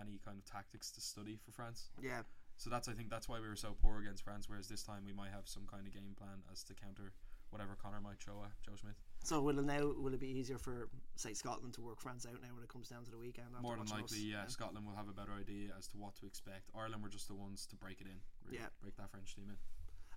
[0.00, 1.90] any kind of tactics to study for France.
[2.00, 2.22] Yeah.
[2.56, 4.48] So that's I think that's why we were so poor against France.
[4.48, 7.12] Whereas this time we might have some kind of game plan as to counter
[7.50, 8.96] whatever Conor might throw at Joe Schmidt.
[9.24, 12.40] So will it now will it be easier for say Scotland to work France out
[12.42, 13.48] now when it comes down to the weekend?
[13.60, 14.24] More than likely, us?
[14.24, 16.70] yeah, Scotland will have a better idea as to what to expect.
[16.76, 18.66] Ireland were just the ones to break it in, really, Yeah.
[18.80, 19.56] break that French team in.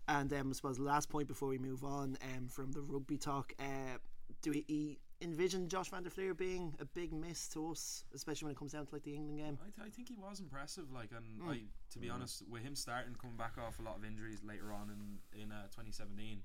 [0.08, 3.18] And um, I suppose the last point before we move on um, from the rugby
[3.18, 3.98] talk, uh,
[4.42, 8.46] do we e- envision Josh Van der Flier being a big miss to us, especially
[8.48, 9.58] when it comes down to like the England game?
[9.62, 10.92] I, th- I think he was impressive.
[10.92, 11.50] Like, and Mm.
[11.52, 14.72] I, to be honest, with him starting coming back off a lot of injuries later
[14.74, 16.42] on in in uh, 2017,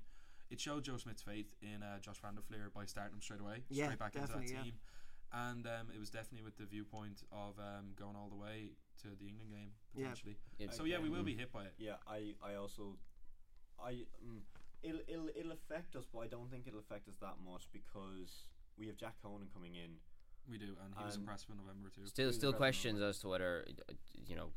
[0.51, 3.39] it showed Joe Schmidt's faith in uh, Josh Van der Flier by starting him straight
[3.39, 4.63] away, Yeah, straight back into that definitely, yeah.
[4.63, 4.73] team.
[5.33, 8.71] And um, it was definitely with the viewpoint of um, going all the way
[9.01, 10.03] to the England game Yeah.
[10.11, 10.35] potentially.
[10.59, 11.73] it's, So yeah, we will be hit by it.
[11.77, 12.97] Yeah, I, I also,
[13.81, 14.41] I, mm,
[14.83, 18.49] it'll, it'll, it'll affect us, but I don't think it'll affect us that much because
[18.77, 19.91] we have Jack Conan coming in.
[20.49, 22.05] We do, and he was Um, impressive in November too.
[22.07, 23.93] Still, still questions as to whether uh,
[24.27, 24.51] you know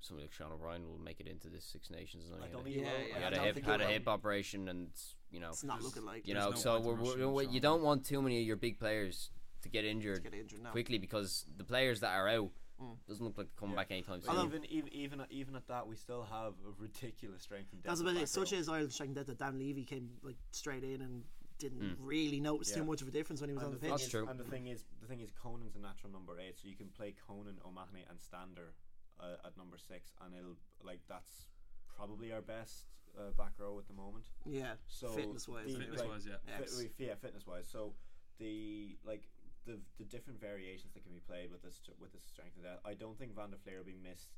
[0.00, 2.28] somebody like Sean O'Brien will make it into this Six Nations.
[2.28, 3.16] And I don't think he Yeah, will.
[3.16, 4.90] I had a hip had a hip operation, and
[5.32, 7.42] you know It's not looking like you know, no so point in we're, rushing we're,
[7.44, 9.30] you don't want too many of your big players
[9.62, 10.70] to get injured to get injured now.
[10.70, 12.96] quickly because the players that are out Mm.
[13.06, 13.82] doesn't look like they're coming Yeah.
[13.82, 14.34] back anytime soon.
[14.44, 17.88] Even, even even even at that, we still have a ridiculous strength and depth.
[17.90, 18.28] That's about back it.
[18.28, 18.58] Such row.
[18.58, 21.22] as Ireland strength that Dan Leavy came like straight in and
[21.58, 21.96] didn't Mm.
[22.00, 24.00] really notice too much of a difference when he was and on the the pitch.
[24.00, 24.26] That's true.
[24.26, 26.88] And the thing is, the thing is, Conan's a natural number eight, so you can
[26.88, 28.74] play Conan, O'Mahony, and Stander
[29.20, 31.46] uh, at number six, and it'll like that's
[31.94, 32.86] probably our best
[33.18, 34.24] uh, back row at the moment.
[34.46, 35.72] Yeah, So fitness wise.
[35.72, 36.34] the- Fitness like, wise, yeah.
[36.46, 36.56] Yeah.
[36.66, 37.68] Fit, yeah, fitness wise.
[37.68, 37.94] So
[38.38, 39.28] the like
[39.66, 42.80] the the different variations that can be played with this with this strength of that.
[42.84, 44.30] I don't think Van der Flier will be missed.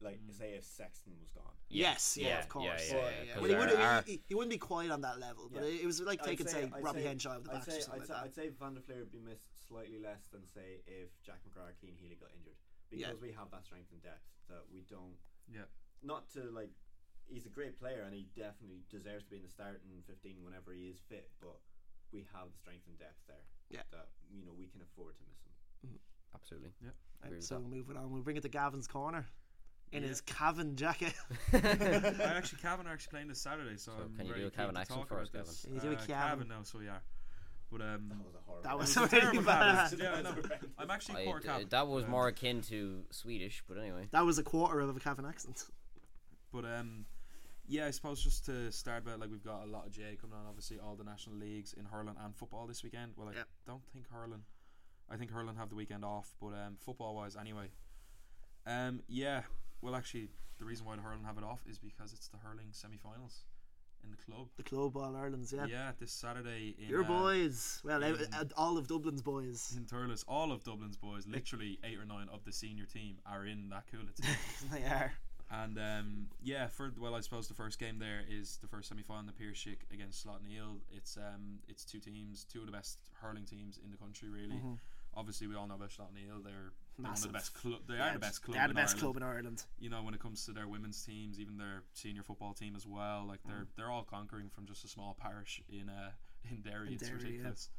[0.00, 0.34] Like Mm.
[0.36, 1.54] say if Sexton was gone.
[1.68, 2.66] Yes, yeah, Yeah, of course.
[2.66, 5.00] yeah, yeah, Yeah, yeah, Well, he, would, our- he, he, he wouldn't be quite on
[5.02, 5.68] that level, but Yeah.
[5.68, 7.66] it, it was like I'd taking, say, I'd Robbie say- Henshaw of the I'd backs
[7.66, 8.24] say, or something I'd like say, that.
[8.24, 11.78] I'd say Van der Flier would be missed slightly less than say if Jack McGrath,
[11.80, 12.56] Cian Healy got injured
[12.90, 13.06] Yeah.
[13.14, 15.16] because we have that strength and depth that we don't.
[15.46, 15.66] Yeah.
[16.02, 16.72] Not to like,
[17.28, 20.72] he's a great player and he definitely deserves to be in the starting fifteen whenever
[20.72, 21.56] he is fit, but
[22.12, 23.44] we have the strength and depth there.
[23.70, 23.82] Yeah.
[23.90, 25.98] That you know we can afford to miss him.
[26.34, 26.70] Absolutely.
[26.82, 26.90] Yeah.
[27.24, 27.60] Agree Right, so that.
[27.62, 28.12] we'll move it on.
[28.12, 29.26] We'll bring it to Gavin's corner
[29.92, 30.08] in Yeah.
[30.10, 31.14] his Cavan jacket.
[31.52, 31.58] I
[32.36, 34.74] actually, Cavan are actually playing this Saturday, so, So I'm can you do a Cavan
[34.74, 35.62] to accent talk for us, about this.
[35.64, 36.28] Can you do a Uh, Cavan?
[36.30, 36.98] Cavan now, so yeah.
[37.72, 38.62] But um, That was a horrible.
[38.62, 39.90] That was It was a really terrible bad.
[39.90, 39.98] Cavan.
[40.04, 40.34] Yeah, I know.
[40.78, 41.68] I'm actually I- poor uh, Cavan.
[41.70, 44.06] that was Um, more akin to Swedish, but anyway.
[44.12, 45.64] That was a quarter of a Cavan accent.
[46.52, 47.06] But um,
[47.68, 50.36] yeah, I suppose just to start about like we've got a lot of GAA coming
[50.36, 50.46] on.
[50.48, 53.12] Obviously, all the national leagues in hurling and football this weekend.
[53.16, 53.48] Well, I Yep.
[53.66, 54.42] don't think hurling.
[55.08, 57.70] I think hurling have the weekend off, but um, football wise, anyway.
[58.66, 59.42] Um, yeah.
[59.80, 62.68] Well, actually, the reason why the hurling have it off is because it's the hurling
[62.72, 63.44] semi-finals
[64.02, 64.48] in the club.
[64.56, 65.66] The Club All Ireland's, yeah.
[65.66, 67.80] Yeah, this Saturday in Your uh, boys.
[67.84, 68.16] Well, in-
[68.56, 69.74] all of Dublin's boys.
[69.76, 70.24] in Thurles.
[70.26, 73.84] All of Dublin's boys, literally eight or nine of the senior team, are in that
[73.90, 74.08] team.
[74.72, 75.12] they are.
[75.50, 79.02] And um, yeah, for well, I suppose the first game there is the first semi
[79.02, 80.78] final, the Piarsaigh against Slaughtneil.
[80.90, 84.60] It's um, it's two teams, two of the best hurling teams in the country, really.
[85.14, 86.42] Obviously, we all know about Slaughtneil.
[86.44, 87.80] They're, they're one of the best club.
[87.88, 88.54] They Yeah, are the best club.
[88.56, 89.14] They are the in best Ireland.
[89.14, 89.64] club in Ireland.
[89.78, 92.86] You know, when it comes to their women's teams, even their senior football team as
[92.86, 93.24] well.
[93.26, 96.10] Like they're they're all conquering from just a small parish in uh
[96.50, 96.88] in Derry.
[96.88, 97.26] In it's Derry, yeah.
[97.28, 97.70] ridiculous.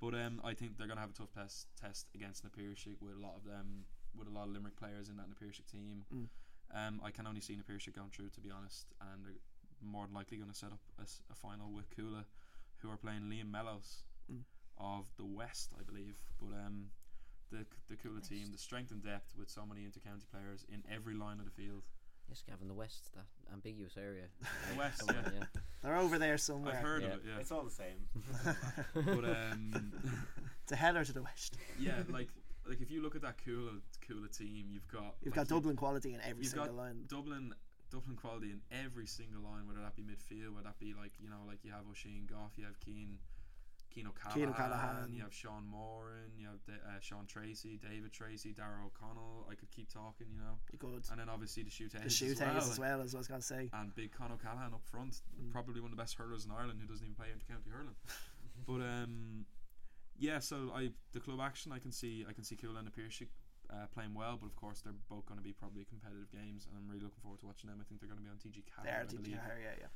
[0.00, 3.12] But um, I think they're gonna have a tough test test against Na Piarsaigh with
[3.16, 3.84] a lot of them
[4.18, 6.04] with a lot of Limerick players in that Na Piarsaigh team.
[6.12, 6.26] Mm.
[6.74, 9.34] Um, I can only see Na Piarsaigh going through to be honest, and they're
[9.82, 12.24] more than likely going to set up a final with Cuala,
[12.78, 14.42] who are playing Liam Mellows Mm.
[14.78, 16.16] of the West, I believe.
[16.40, 16.86] But um,
[17.50, 21.14] the the Cuala team, the strength and depth with so many intercounty players in every
[21.14, 21.82] line of the field.
[22.28, 24.26] Yes, Gavin, the West, that ambiguous area.
[24.72, 25.44] The West, Come on, yeah.
[25.82, 26.74] They're over there somewhere.
[26.76, 27.08] I've heard Yeah.
[27.08, 27.40] of it, yeah.
[27.40, 28.08] It's all the same.
[28.94, 29.92] But um,
[30.68, 31.56] To hell or to the west.
[31.78, 32.28] yeah, like
[32.72, 35.76] like if you look at that Cuala Cuala team, you've got You've like, got Dublin
[35.76, 37.04] quality in every You've single got line.
[37.06, 37.52] Dublin
[37.90, 41.28] Dublin quality in every single line, whether that be midfield, whether that be like you
[41.28, 43.18] know, like you have Oisín Gough, you have Cian,
[43.92, 44.06] Cian
[44.48, 49.46] O'Callaghan, you have Sean Moran, you have Da- uh, Sean Treacy, David Treacy, Dara O'Connell.
[49.50, 51.04] I could keep talking, you know, You good.
[51.10, 53.46] and then obviously the shoot The shoot as, as well, as I was going to
[53.46, 53.68] say.
[53.74, 55.20] and big Con O'Callaghan up front,
[55.50, 57.96] probably one of the best hurlers in Ireland who doesn't even play inter-county hurling.
[58.66, 59.44] but um,
[60.18, 62.92] yeah, so I the club action I can see I can see Cool and the
[63.72, 66.76] uh, playing well, but of course they're both going to be probably competitive games, and
[66.76, 67.78] I'm really looking forward to watching them.
[67.80, 68.84] I think they're going to be on TG Car.
[68.84, 69.38] There, I did believe.
[69.38, 69.88] Yeah, yeah.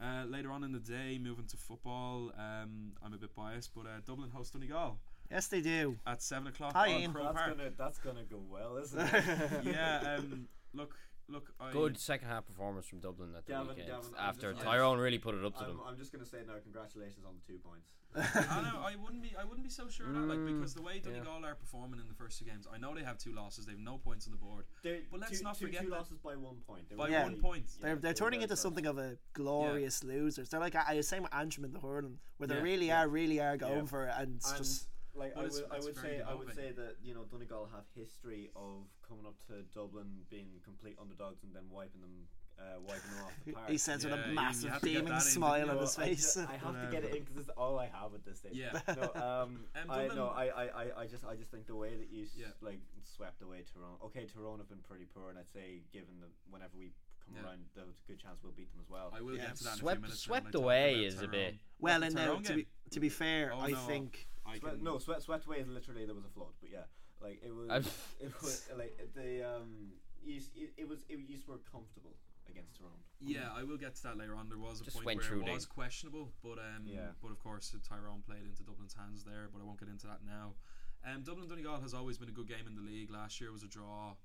[0.00, 3.82] Uh, later on in the day, moving to football, um, I'm a bit biased, but
[3.86, 4.96] uh, Dublin host Donegal
[5.30, 5.96] Yes, they do.
[6.06, 7.12] at seven o'clock Hi, on Ian.
[7.12, 7.58] Croke That's Park.
[7.58, 9.64] gonna that's gonna go well, isn't it?
[9.64, 10.94] yeah, um, look,
[11.28, 14.64] look, I, Good second half performance from Dublin at the Gavin- weekend Gavin, after just-
[14.64, 15.80] Tyrone really put it up to I'm, them.
[15.86, 17.88] I'm just gonna say now, congratulations on the two points.
[18.16, 20.74] I know I wouldn't be I wouldn't be so sure of that like Mm, because
[20.74, 21.10] the way yeah.
[21.12, 23.72] Donegal are performing in the first two games, I know they have two losses, they
[23.72, 24.64] have no points on the board.
[24.82, 26.88] They're, But let's two, not two, forget two that- losses by one point.
[26.88, 27.22] They By were Yeah.
[27.24, 27.66] one point.
[27.80, 30.48] They're they're they turning into something of a glorious losers.
[30.48, 33.00] They're like I was saying with Antrim in the hurling, where they Yeah, really yeah.
[33.02, 33.84] are, really are going Yeah.
[33.86, 36.22] for it, and it's And just like Well, I it's- would, I would very say,
[36.22, 40.60] I would say that you know Donegal have history of coming up to Dublin, being
[40.64, 42.26] complete underdogs, and then wiping them,
[42.58, 43.70] uh, wiping them off the park.
[43.70, 45.98] he says Yeah, with a massive have to get beaming smile didn't on No, his
[45.98, 46.36] I face.
[46.36, 48.52] I, have to get it in because it's all I have at this stage.
[48.54, 48.78] Yeah.
[48.88, 51.90] No, um, Um, I no, I, I, I, I just, I just think the way
[51.96, 52.46] that you Yeah.
[52.60, 53.96] like swept away Tyrone.
[54.06, 56.92] Okay, Tyrone have been pretty poor, and I'd say given that whenever we
[57.24, 57.48] come Yeah.
[57.48, 59.12] around, there's a good chance we'll beat them as well.
[59.16, 59.46] I will Yeah.
[59.46, 60.20] get to that in a Swept- few minutes.
[60.20, 63.00] swept when I talk away about is a bit- well, and now to be to
[63.00, 63.78] be fair, Oh, I no.
[63.86, 66.84] think I Sweat, no, sweat, swept away is literally there was a flood, but yeah,
[67.20, 67.68] like it was,
[68.20, 69.92] it was like the um,
[70.24, 72.14] you, it, it was, it, you just were comfortable
[72.48, 73.02] against Tyrone.
[73.20, 74.48] Yeah, I will get to that later on.
[74.48, 77.12] There was a Just point went where through it the- was questionable, but um, Yeah.
[77.22, 79.48] but of course Tyrone played into Dublin's hands there.
[79.52, 80.54] But I won't get into that now.
[81.04, 83.10] Um, Dublin Donegal has always been a good game in the league.
[83.10, 84.16] Last year was a draw.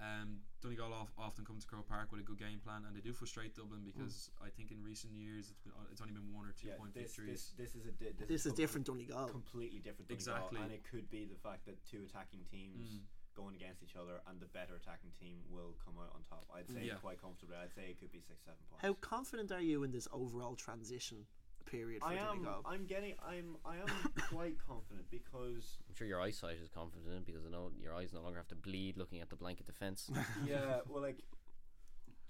[0.00, 3.00] Um, Donegal of, often come to Croke Park with a good game plan, and they
[3.00, 6.46] do frustrate Dublin because I think in recent years it's been it's only been one
[6.46, 7.52] or two Yeah, point this, victories.
[7.56, 9.28] this, this is a di- this, this is com- different Donegal.
[9.28, 10.08] completely different.
[10.08, 10.60] Donegal, Exactly.
[10.62, 13.02] and it could be the fact that two attacking teams.
[13.36, 16.46] Going against each other, and the better attacking team will come out on top.
[16.54, 16.94] I'd say Yeah.
[16.94, 17.56] quite comfortably.
[17.56, 18.82] I'd say it could be six, seven points.
[18.82, 21.26] How confident are you in this overall transition
[21.66, 22.46] period for I am.
[22.64, 23.14] I'm getting.
[23.26, 23.56] I'm.
[23.64, 23.86] I am
[24.30, 28.20] quite confident because I'm sure your eyesight is confident because I know your eyes no
[28.20, 30.10] longer have to bleed looking at the blanket defense.
[30.46, 31.18] yeah, well, like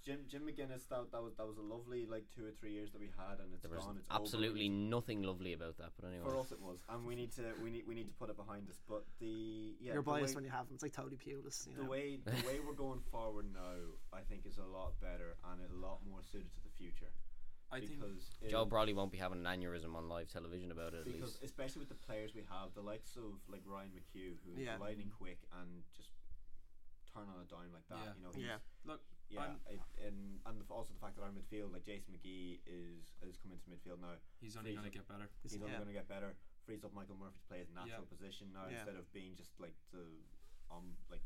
[0.04, 2.92] Jim Jim McGuinness, that that was that was a lovely like two or three years
[2.92, 3.96] that we had, and it's there gone.
[3.98, 5.92] It's absolutely need nothing lovely about that.
[5.98, 8.12] But anyway, for us it was, and we need to we need we need to
[8.14, 8.80] put it behind us.
[8.86, 10.74] But the yeah, You're the biased way, when you have them.
[10.74, 11.66] It's like Tony Pulis.
[11.66, 11.88] You the know?
[11.88, 13.80] way the way we're going forward now,
[14.12, 17.08] I think is a lot better and a lot more suited to the future.
[17.72, 20.92] I think because it- Joe Brolly won't be having an aneurysm on live television about
[20.92, 21.44] it at because least.
[21.44, 24.76] especially with the players we have, the likes of like Ryan McHugh, who's Yeah.
[24.78, 26.10] lightning quick and just
[27.10, 28.04] turn on a dime like that.
[28.04, 28.12] Yeah.
[28.18, 28.58] You know, he's, Yeah.
[28.84, 29.00] look.
[29.34, 32.60] Yeah, I'm- it, and and the, also the fact that our midfield, like Jason McGee,
[32.66, 34.14] is is coming to midfield now.
[34.40, 35.28] He's only going to get better.
[35.42, 36.36] He's only going to get better.
[36.64, 38.14] Frees up Michael Murphy to play his natural Yeah.
[38.14, 38.80] position now Yeah.
[38.80, 40.06] instead of being just like the
[40.70, 41.20] um like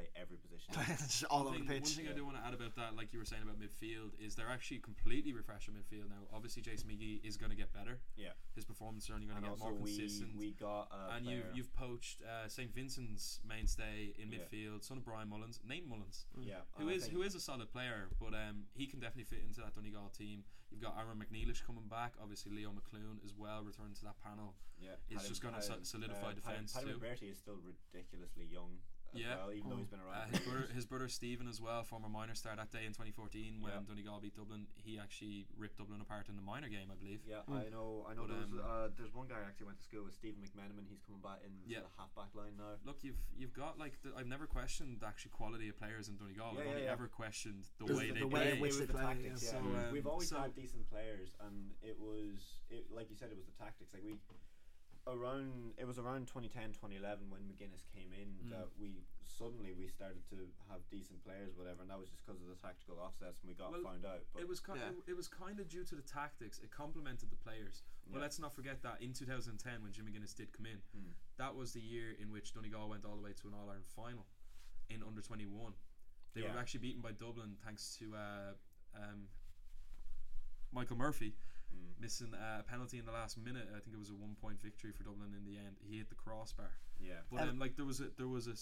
[0.00, 0.72] play every position.
[0.98, 1.92] Just all One over thing, the one pitch.
[1.96, 4.34] thing I do want to add about that, like you were saying about midfield, is
[4.34, 6.24] they're actually completely refreshing midfield now.
[6.32, 8.00] Obviously, Jason McGee is going to get better.
[8.16, 10.36] yeah, His performance is only going to get also more we consistent.
[10.36, 14.38] we got a and player, you've you've poached uh, St Vincent's mainstay in Yeah.
[14.40, 17.70] midfield, son of Brian Mullins, Nate Mullins, yeah who I is who is a solid
[17.70, 20.44] player, but um, he can definitely fit into that Donegal team.
[20.70, 24.54] You've got Odhrán MacNiallais coming back, obviously Leo McLoone as well, returning to that panel.
[24.80, 26.98] yeah it's Paddy- just gonna solidify uh, defence Paddy, too.
[26.98, 28.78] Paddy McBrearty is still ridiculously young.
[29.14, 29.36] As Yeah.
[29.42, 30.30] well, even though he's been Uh, around.
[30.30, 33.72] his brother, his brother Stephen as well, former minor star that day in 2014 when
[33.72, 33.80] Yeah.
[33.86, 34.66] Donegal beat Dublin.
[34.76, 37.20] He actually ripped Dublin apart in the minor game, I believe.
[37.26, 38.06] Yeah, I know.
[38.08, 38.26] I know.
[38.26, 40.86] But, there's, um, uh, there's one guy I actually went to school with, Stephen McMenamin.
[40.88, 41.80] He's coming back in Yeah.
[41.80, 42.76] the half back line now.
[42.84, 46.16] Look, you've you've got like the, I've never questioned the actual quality of players in
[46.16, 46.52] Donegal.
[46.54, 46.92] Yeah, I've yeah, only yeah.
[46.92, 48.52] ever questioned the The- way the they way play.
[48.54, 49.42] in which it they the play, tactics.
[49.42, 49.52] yeah.
[49.52, 53.16] Yeah, So, um, we've always so- had decent players, and it was it like you
[53.16, 53.92] said, it was the tactics.
[53.92, 54.16] Like we
[55.06, 58.50] around it was around 2010 2011 when McGuinness came in Mm.
[58.50, 60.36] that we suddenly we started to
[60.68, 63.54] have decent players whatever and that was just because of the tactical offsets and we
[63.54, 64.90] got Well, found out but It was kind Yeah.
[64.90, 66.58] of, it was kind of due to the tactics.
[66.58, 67.82] It complemented the players.
[68.06, 68.22] But Yeah.
[68.22, 71.12] let's not forget that in 2010 when Jim McGuinness did come in, Hmm.
[71.36, 73.86] that was the year in which Donegal went all the way to an All Ireland
[73.86, 74.26] final
[74.90, 75.74] in under 21.
[76.34, 76.52] They Yeah.
[76.52, 78.54] were actually beaten by Dublin thanks to uh,
[78.94, 79.28] um,
[80.72, 81.34] Michael Murphy
[81.70, 82.00] Mm.
[82.00, 83.68] missing uh, a penalty in the last minute.
[83.70, 85.76] I think it was a one point victory for Dublin in the end.
[85.80, 86.72] He hit the crossbar.
[86.98, 88.56] yeah But Um, um, like there was a there was a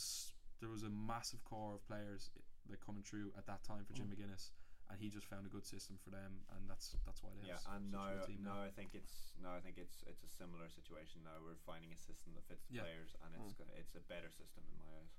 [0.61, 2.31] there was a massive core of players
[2.69, 4.51] like coming through at that time for Jim McGuinness,
[4.91, 7.57] and he just found a good system for them, and that's that's why they have
[7.57, 10.23] yeah s- and such a now now I think it's now I think it's it's
[10.25, 12.83] a similar situation now we're finding a system that fits the Yeah.
[12.85, 15.15] players and it's go- it's a better system in my eyes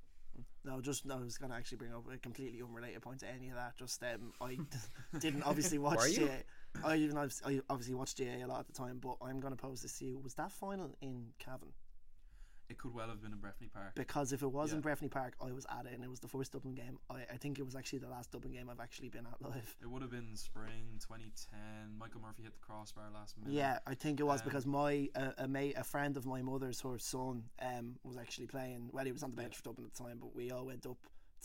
[0.65, 1.15] No, just no.
[1.15, 3.77] I was going to actually bring up a completely unrelated point to any of that.
[3.77, 4.57] Just um, I
[5.19, 5.99] didn't obviously watch?
[6.13, 6.43] GA.
[6.83, 7.27] I even I
[7.69, 10.05] obviously watched GA a lot at the time, but I'm going to pose this to
[10.05, 11.71] you: Was that final in Cavan?
[12.69, 13.95] It could well have been in Breffni Park.
[13.95, 14.83] because if it was in Yeah.
[14.83, 16.99] Breffni Park, I was at it and it was the first Dublin game.
[17.09, 19.75] I, I think it was actually the last Dublin game I've actually been at live.
[19.81, 21.97] It would have been spring 2010.
[21.97, 23.53] Michael Murphy hit the crossbar last minute.
[23.53, 26.41] Yeah, I think it was Um, because my uh, a mate, a friend of my
[26.41, 28.89] mother's, her son, um, was actually playing.
[28.93, 30.85] Well, he was on the bench for Dublin at the time, but we all went
[30.85, 30.97] up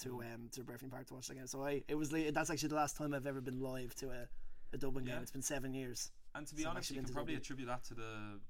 [0.02, 0.34] to Mm-hmm.
[0.34, 1.46] um to Breffni Park to watch the game.
[1.46, 4.28] So I it was that's actually the last time I've ever been live to a,
[4.72, 5.18] a Dublin game.
[5.22, 6.10] It's been seven years.
[6.34, 7.42] And to be So honest, you can probably Dublin.
[7.42, 8.40] attribute that to the,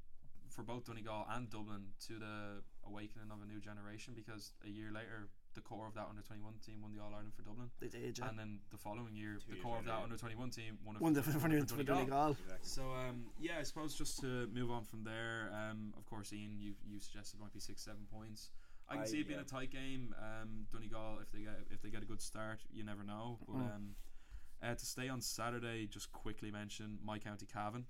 [0.55, 4.91] for both Donegal and Dublin, to the awakening of a new generation because a year
[4.95, 7.71] later, the core of that under 21 team won the All Ireland for Dublin.
[7.81, 8.29] They did, yeah.
[8.29, 11.03] And then the following year, Two the core of that under 21 team won it
[11.03, 12.37] One for, for Donegal.
[12.41, 12.57] Exactly.
[12.63, 15.51] So um, yeah, I suppose just to move on from there.
[15.53, 18.51] Um, of course, Ian, you you suggested it might be six, seven points.
[18.89, 19.47] I can I- see it being yeah.
[19.47, 20.15] a tight game.
[20.19, 23.39] Um, Donegal, if they get if they get a good start, you never know.
[23.47, 23.75] But Mm.
[23.77, 23.97] um,
[24.63, 27.87] uh, to stay on Saturday, just quickly mention my county Cavan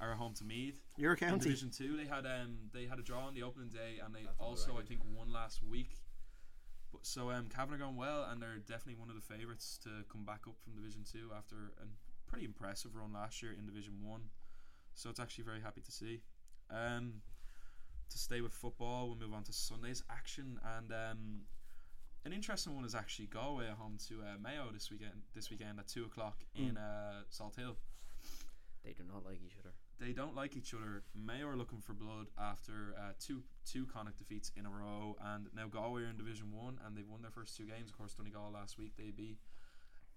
[0.00, 0.80] are home to Meath.
[0.96, 1.44] Your In county.
[1.44, 4.22] Division Two, they had um they had a draw on the opening day, and they
[4.24, 5.96] That's on the also I think won last week.
[6.92, 9.90] But so um Cavan are going well, and they're definitely one of the favourites to
[10.10, 11.86] come back up from Division Two after a
[12.28, 14.22] pretty impressive run last year in Division One.
[14.94, 16.20] So it's actually very happy to see.
[16.70, 17.22] Um,
[18.10, 21.40] to stay with football, we'll move on to Sunday's action, and um,
[22.24, 25.22] an interesting one is actually Galway at home to uh, Mayo this weekend.
[25.34, 27.76] This weekend at two o'clock in uh, Salthill
[28.84, 29.72] They do not like each other.
[30.02, 31.04] They don't like each other.
[31.14, 35.46] Mayo are looking for blood after uh, two two Connacht defeats in a row, and
[35.54, 37.88] now Galway are in Division One, and they've won their first two games.
[37.90, 39.38] Of course, Donegal last week they beat,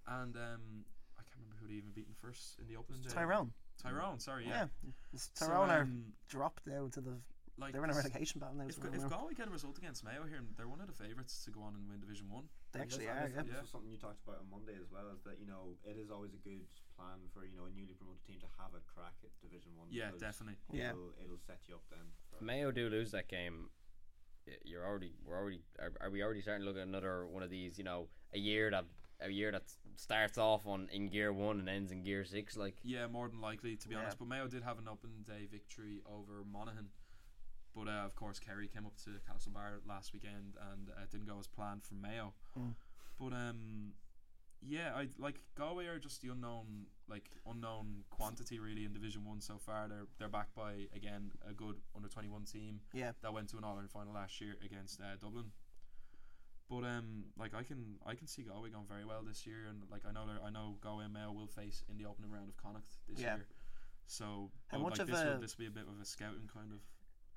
[0.08, 0.86] and um,
[1.18, 3.10] I can't remember who they even beaten first in the opening day.
[3.14, 3.52] Tyrone.
[3.82, 4.68] Tyrone, sorry, yeah.
[4.84, 4.92] Yeah.
[5.14, 7.20] It's So, Tyrone are um, dropped now to the.
[7.60, 8.66] like They're in a relegation battle now.
[8.68, 9.18] If, so I if don't know.
[9.18, 11.76] Galway get a result against Mayo here, they're one of the favourites to go on
[11.76, 12.46] and win Division One.
[12.72, 13.30] They actually are.
[13.30, 13.44] Yeah.
[13.44, 15.12] this was something you talked about on Monday as well.
[15.14, 16.66] Is that you know it is always a good
[16.96, 19.88] plan for you know a newly promoted team to have a crack at Division One.
[19.91, 20.58] Yeah, because definitely.
[20.72, 20.91] Yeah.
[20.91, 22.08] It'll, it'll set you up then.
[22.32, 23.70] If for- Mayo do lose that game,
[24.64, 27.50] you're already we're already are, are we already starting to look at another one of
[27.50, 27.78] these?
[27.78, 28.86] You know, a year that
[29.22, 29.64] a year that
[29.96, 32.58] starts off on in gear one and ends in gear six.
[32.58, 34.02] Like Yeah, more than likely, to be Yeah.
[34.02, 34.20] honest.
[34.20, 36.89] But Mayo did have an open day victory over Monaghan.
[37.76, 41.38] But uh, of course, Kerry came up to Castlebar last weekend and uh, didn't go
[41.39, 42.34] as planned for Mayo.
[42.58, 42.74] Mm.
[43.20, 43.91] But um,
[44.68, 49.41] yeah, I like Galway are just the unknown, like unknown quantity really in Division One
[49.41, 49.88] so far.
[49.88, 53.11] They're they're backed by again a good under twenty one team Yeah.
[53.22, 55.51] that went to an All Ireland final last year against uh, Dublin.
[56.70, 59.84] But um, like I can I can see Galway going very well this year, and
[59.91, 62.49] like I know they're- I know Galway and Mayo will face in the opening round
[62.49, 63.36] of Connacht this Yeah.
[63.36, 63.47] year.
[64.07, 66.05] So How much like of this a- will this will be a bit of a
[66.05, 66.80] scouting kind of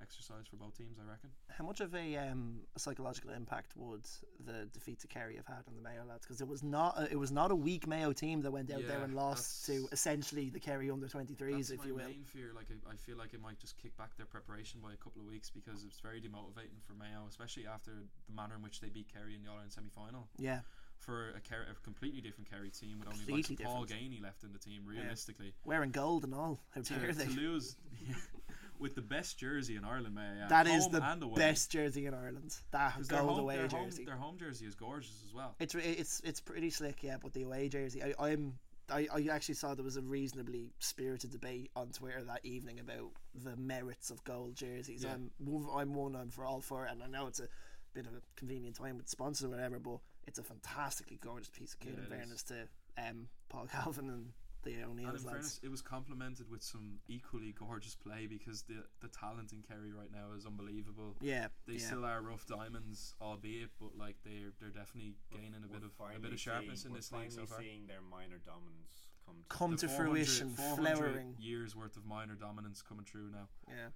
[0.01, 1.29] exercise for both teams, I reckon.
[1.49, 4.03] How much of a, um, a psychological impact would
[4.45, 6.25] the defeat to Kerry have had on the Mayo lads?
[6.25, 8.87] Because it was not a, it was not a weak Mayo team that went out
[8.87, 12.05] there and lost to essentially the Kerry under twenty threes, if you will.
[12.05, 12.51] main fear.
[12.55, 15.21] Like I, I feel like it might just kick back their preparation by a couple
[15.21, 18.89] of weeks because it's very demotivating for Mayo, especially after the manner in which they
[18.89, 20.27] beat Kerry in the All Ireland semi final.
[20.37, 20.59] Yeah,
[20.99, 23.85] For a, Kerry, a completely different Kerry team with only like Paul.
[23.85, 25.53] Geaney left in the team, realistically.
[25.65, 26.59] wearing gold and all.
[26.73, 27.27] How to, dare to they?
[27.27, 27.75] lose
[28.79, 30.49] with the best jersey in Ireland, may I add.
[30.49, 31.35] That is Home the and away.
[31.35, 32.57] best jersey in Ireland.
[32.71, 34.03] That 'Cause their gold home, away their jersey.
[34.03, 35.55] Home, their home jersey is gorgeous as well.
[35.59, 37.17] It's it's it's pretty slick, yeah.
[37.21, 38.57] But the away jersey, I, I'm
[38.91, 43.11] I, I actually saw there was a reasonably spirited debate on Twitter that evening about
[43.35, 45.03] the merits of gold jerseys.
[45.03, 45.13] Yeah.
[45.13, 46.15] I'm one- I'm one.
[46.15, 47.47] I'm for all for it, and I know it's a
[47.93, 51.73] bit of a convenient time with sponsors or whatever, but it's a fantastically gorgeous piece
[51.73, 51.93] of kit.
[51.97, 52.43] Yeah, in fairness is.
[52.45, 52.67] to
[52.97, 54.31] um, Paul Galvin and
[54.63, 55.25] the And in O'Neill's lads.
[55.25, 59.91] fairness, it was complemented with some equally gorgeous play because the the talent in Kerry
[59.91, 61.15] right now is unbelievable.
[61.21, 61.79] Yeah, They yeah.
[61.85, 66.15] still are rough diamonds, albeit, but like they're they're definitely gaining a bit We're of
[66.15, 67.61] a bit of sharpness seeing, in this league so finally far.
[67.61, 71.35] seeing their minor dominance come to Come to 400 fruition, 400 flowering.
[71.39, 73.47] years worth of minor dominance coming true now.
[73.67, 73.89] Yeah,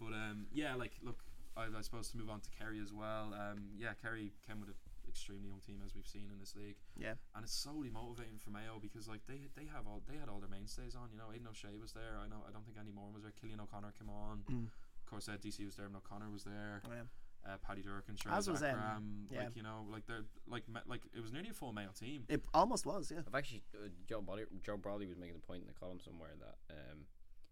[0.00, 1.18] But um, yeah, like look,
[1.56, 3.34] I, I suppose to move on to Kerry as well.
[3.34, 4.74] Um, yeah, Kerry came with an
[5.18, 8.50] extremely young team as we've seen in this league, yeah, and it's so demotivating for
[8.50, 11.10] Mayo because like they they have all they had all their mainstays on.
[11.10, 12.22] You know, Aidan O'Shea was there.
[12.22, 13.32] I know I don't think any more was there.
[13.34, 14.46] Cillian O'Connor came on.
[14.46, 14.70] Mm.
[14.70, 15.86] Of course, uh, DC was there.
[15.86, 16.82] and O'Connor was there.
[16.86, 17.02] yeah.
[17.46, 19.44] Uh, Paddy Durcan, As Charles was, um, Akram, yeah.
[19.44, 22.24] like you know, like they're like ma- like it was nearly a full Mayo team.
[22.28, 23.20] It almost was, yeah.
[23.26, 26.34] I've actually uh, Joe Brolly, Joe Brolly was making the point in the column somewhere
[26.40, 27.06] that um,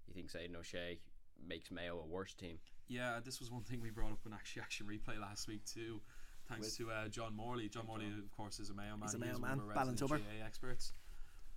[0.07, 0.99] he thinks Aidan O'Shea
[1.47, 2.59] makes Mayo a worse team.
[2.89, 6.01] Yeah, this was one thing we brought up in actually action replay last week too.
[6.49, 7.69] Thanks With- to uh, John Morley.
[7.69, 8.19] John Morley, John.
[8.21, 9.03] of course, is a Mayo man.
[9.03, 10.21] He's a Mayo of man, Ballintober.
[10.45, 10.93] Experts.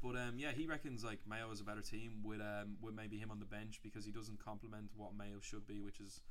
[0.01, 3.17] But um, yeah, he reckons like Mayo is a better team with um, with maybe
[3.17, 6.21] him on the bench because he doesn't complement what Mayo should be, which is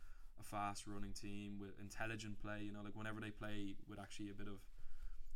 [0.40, 2.62] a fast running team with intelligent play.
[2.62, 4.60] You know, like whenever they play with actually a bit of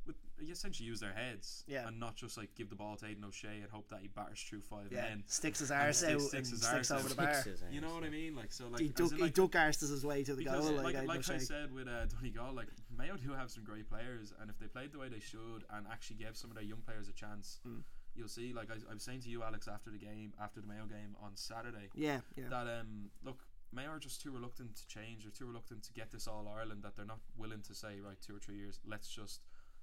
[0.07, 1.87] with you essentially use their heads, Yeah.
[1.87, 4.43] and not just like give the ball to Aidan O'Shea and hope that he batters
[4.43, 5.25] through five Yeah, men.
[5.29, 7.45] sticks his arse sticks- out sticks and his sticks arse over the bar.
[7.71, 8.35] You know what I mean?
[8.35, 10.43] Like so, like He as duck, in, he like, duck arsed his way to the
[10.45, 10.75] because goal.
[10.77, 11.39] like, Like, like, I O'Shea.
[11.39, 14.91] said with uh, Donegal, like Mayo do have some great players, and if they played
[14.93, 17.85] the way they should and actually gave some of their young players a chance, Mm.
[18.17, 18.53] you'll see.
[18.53, 21.15] Like I, I was saying to you, Alex, after the game, after the Mayo game
[21.23, 22.49] on Saturday, Yeah, yeah.
[22.49, 23.47] that um look.
[23.75, 25.23] Mayo are just too reluctant to change.
[25.23, 28.21] They're too reluctant to get this All Ireland that they're not willing to say right
[28.21, 28.79] two or three years.
[28.85, 29.41] Let's just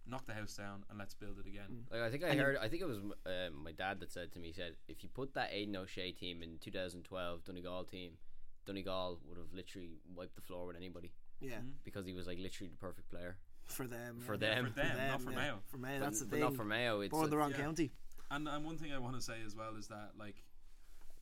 [0.07, 1.85] knock the house down and let's build it again.
[1.91, 2.57] Like I think I And heard.
[2.57, 4.47] I think it was uh, my dad that said to me.
[4.47, 8.13] He said if you put that Aidan O'Shea team in 2012 Donegal team,
[8.65, 12.69] Donegal would have literally wiped the floor with anybody yeah, because he was like literally
[12.69, 13.37] the perfect player.
[13.65, 14.19] for them.
[14.19, 14.55] For yeah.
[14.55, 14.65] them.
[14.65, 15.37] For them, not for yeah.
[15.37, 15.59] Mayo.
[15.67, 16.39] For Mayo, But- that's the but thing.
[16.41, 17.01] not for Mayo.
[17.01, 17.57] It's Born in the wrong yeah.
[17.61, 17.91] county.
[18.31, 20.43] And and one thing I want to say as well is that like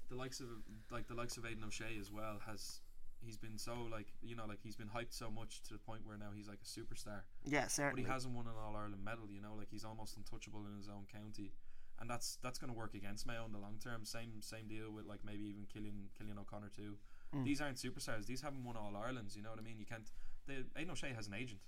[0.09, 0.47] the likes of
[0.91, 2.79] like the likes of Aidan O'Shea as well has
[3.27, 6.07] he's been so like you know like he's been hyped so much to the point
[6.07, 7.27] where now he's like a superstar.
[7.43, 8.01] Yeah, certainly.
[8.01, 9.27] But he hasn't won an All Ireland medal.
[9.29, 11.51] You know, like he's almost untouchable in his own county,
[11.99, 14.05] and that's that's going to work against Mayo in the long term.
[14.05, 16.95] Same same deal with like maybe even Cillian Cillian O'Connor too.
[17.35, 17.43] Mm.
[17.43, 18.25] These aren't superstars.
[18.25, 19.35] These haven't won All Irelands.
[19.35, 19.77] You know what I mean?
[19.77, 20.09] You can't.
[20.47, 21.59] The Aidan O'Shea has an agent.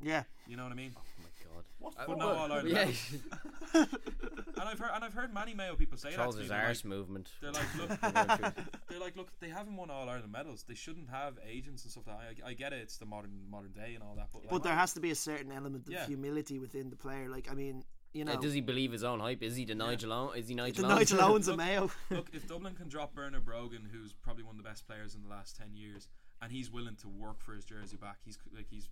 [0.00, 0.92] Yeah, You know what I mean?
[0.96, 1.64] Oh my god.
[1.78, 2.16] What But for?
[2.16, 2.68] no All Ireland.
[3.74, 3.84] Yeah.
[4.56, 6.16] And I've heard and I've heard many Mayo people say that.
[6.16, 6.48] Charles To me.
[6.48, 7.28] like, movement.
[7.42, 10.64] they're like, look, We're going through- they're like, look, they haven't won All Ireland medals.
[10.66, 12.44] They shouldn't have agents and stuff like that.
[12.46, 14.62] I, I get it, it's the modern modern day and all that, but, like, but
[14.62, 16.06] there has to be a certain element of Yeah.
[16.06, 17.28] humility within the player.
[17.28, 17.82] Like, I mean,
[18.12, 19.42] you know, Yeah, does he believe his own hype?
[19.42, 20.38] Is he the Nigel Owen?
[20.38, 21.30] Is he the Nigel Nigel Owens?
[21.30, 21.90] Owens of Mayo.
[22.10, 25.22] look, if Dublin can drop Bernard Brogan, who's probably one of the best players in
[25.24, 26.06] the last ten years,
[26.40, 28.88] and he's willing to work for his jersey back, he's like he's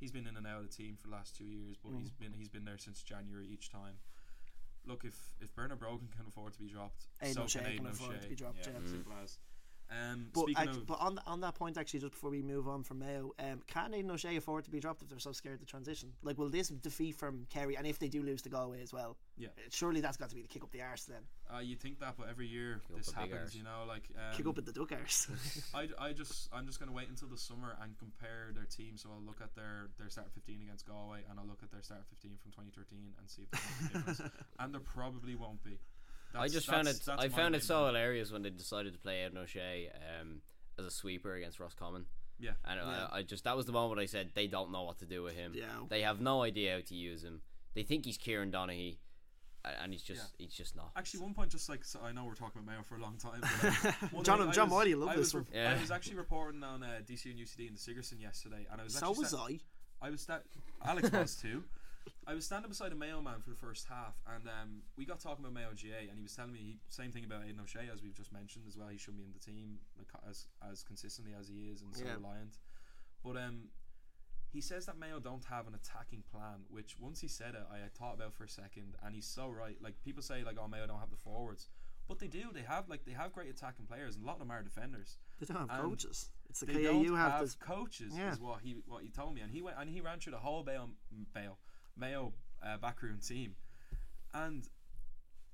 [0.00, 1.98] he's been in and out of the team for the last two years, but Mm.
[2.00, 3.96] he's been he's been there since January each time.
[4.86, 7.72] Look, if if Bernard Brogan can afford to be dropped, Aidan so O'Shea can can
[7.74, 8.22] Aidan afford O'Shea.
[8.22, 8.90] to be dropped, Yeah, yeah.
[8.90, 9.38] simple as.
[9.92, 12.84] Um, But, speaking of, but on on that point, actually, just before we move on
[12.84, 15.66] from Mayo, um, can Aidan O'Shea afford to be dropped if they're so scared to
[15.66, 16.12] transition?
[16.22, 19.18] Like, will this defeat from Kerry, and if they do lose to Galway as well,
[19.40, 21.22] yeah, uh, surely that's got to be the kick up the arse then.
[21.52, 23.56] uh, you think that, but every year up this happens.
[23.56, 25.26] You know, like um, kick up at the duck arse.
[25.74, 28.96] I, I just I'm just gonna wait until the summer and compare their team.
[28.96, 31.82] So I'll look at their their start 15 against Galway and I'll look at their
[31.82, 34.32] start 15 from 2013 and see if there's any difference.
[34.60, 35.78] and there probably won't be.
[36.32, 37.00] I That's- just found it.
[37.08, 37.60] I found it opinion.
[37.62, 40.42] so hilarious when they decided to play Aidan O'Shea um,
[40.78, 42.04] as a sweeper against Roscommon.
[42.38, 42.52] Yeah.
[42.64, 43.06] And Yeah.
[43.10, 45.22] I, I just that was the moment I said they don't know what to do
[45.22, 45.52] with him.
[45.54, 45.64] Yeah.
[45.88, 47.42] They have no idea how to use him.
[47.74, 48.96] They think he's Kieran Donaghy, a-
[49.64, 50.90] and he's just he's just not.
[50.96, 53.16] Actually, one point, just like so I know we're talking about Mayo for a long
[53.18, 53.40] time.
[53.42, 55.46] But, one John- thing I John was- Wiley loved I this was, one.
[55.54, 55.74] Yeah.
[55.76, 58.84] I was actually reporting on uh, DC and UCD in the Sigerson yesterday, and I
[58.84, 59.44] was so actually was sta-
[60.02, 60.06] I.
[60.06, 60.40] I was sta-
[60.84, 61.64] Alex was too.
[62.26, 65.20] I was standing beside a Mayo man for the first half, and um, we got
[65.20, 67.90] talking about Mayo GA, and he was telling me he, same thing about Aidan O'Shea
[67.92, 68.88] as we've just mentioned as well.
[68.88, 72.04] He should be in the team like, as as consistently as he is and so
[72.06, 72.14] Yeah.
[72.14, 72.56] reliant.
[73.22, 73.68] But um,
[74.52, 77.78] he says that Mayo don't have an attacking plan, which once he said it, I
[77.78, 79.76] had thought about for a second, and he's so right.
[79.80, 81.68] Like people say, like oh Mayo don't have the forwards,
[82.08, 82.44] but they do.
[82.52, 85.18] They have like they have great attacking players, and a lot of them are defenders.
[85.38, 86.30] They don't have And coaches.
[86.48, 87.54] It's the They KAU don't have, have this.
[87.54, 88.32] coaches, Yeah.
[88.32, 90.38] is what he what he told me, and he went and he ran through the
[90.38, 90.90] whole Mayo
[91.34, 91.56] Mayo,
[91.96, 92.32] Mayo
[92.62, 93.54] uh, backroom team,
[94.34, 94.68] and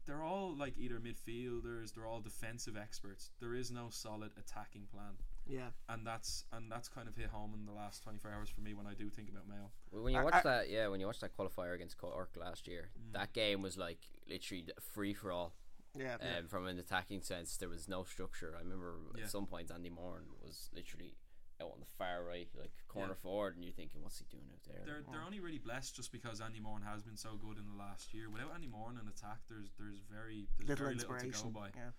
[0.07, 3.30] they're all like either midfielders, they're all defensive experts.
[3.40, 5.14] There is no solid attacking plan,
[5.49, 8.49] Yeah, and that's and that's kind of hit home in the last twenty four hours
[8.51, 9.70] for me when I do think about Mayo.
[9.92, 12.36] Well, When you Are- watch are- that, yeah, when you watch that qualifier against Cork
[12.36, 13.12] last year, Mm.
[13.12, 15.55] that game was like literally free for all.
[15.94, 16.16] yeah.
[16.20, 18.55] Um, from an attacking sense, there was no structure.
[18.57, 19.24] I remember Yeah.
[19.24, 21.16] at some point Andy Moran was literally
[21.59, 23.22] out on the far right, like corner Yeah.
[23.22, 24.82] forward, and you're thinking, what's he doing out there?
[24.84, 27.76] They're they're only really blessed just because Andy Moran has been so good in the
[27.76, 28.28] last year.
[28.28, 31.53] Without Andy Moran in attack, there's there's very there's little very little to go inspiration.
[31.53, 31.70] by.
[31.74, 31.92] Yeah.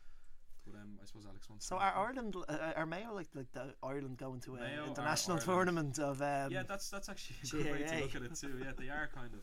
[0.70, 1.66] But um, I suppose Alex wants.
[1.66, 5.38] So to- are Ireland, uh, are Mayo like like the Ireland going to an international
[5.38, 6.22] tournament of?
[6.22, 8.60] Um, yeah, that's that's actually a good way to look at it too.
[8.64, 9.40] Yeah, they are kind of,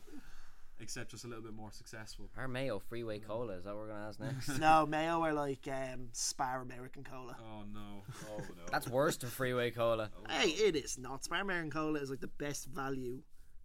[0.79, 2.29] except just a little bit more successful.
[2.37, 4.59] Our Mayo Freeway Cola, is that what we're going to ask next?
[4.59, 7.35] no, Mayo are like um, Spar American Cola.
[7.39, 8.03] Oh no.
[8.31, 8.63] Oh no.
[8.71, 10.11] That's worse than Freeway Cola.
[10.29, 11.23] Hey, it is not.
[11.23, 13.21] Spar American Cola is like the best value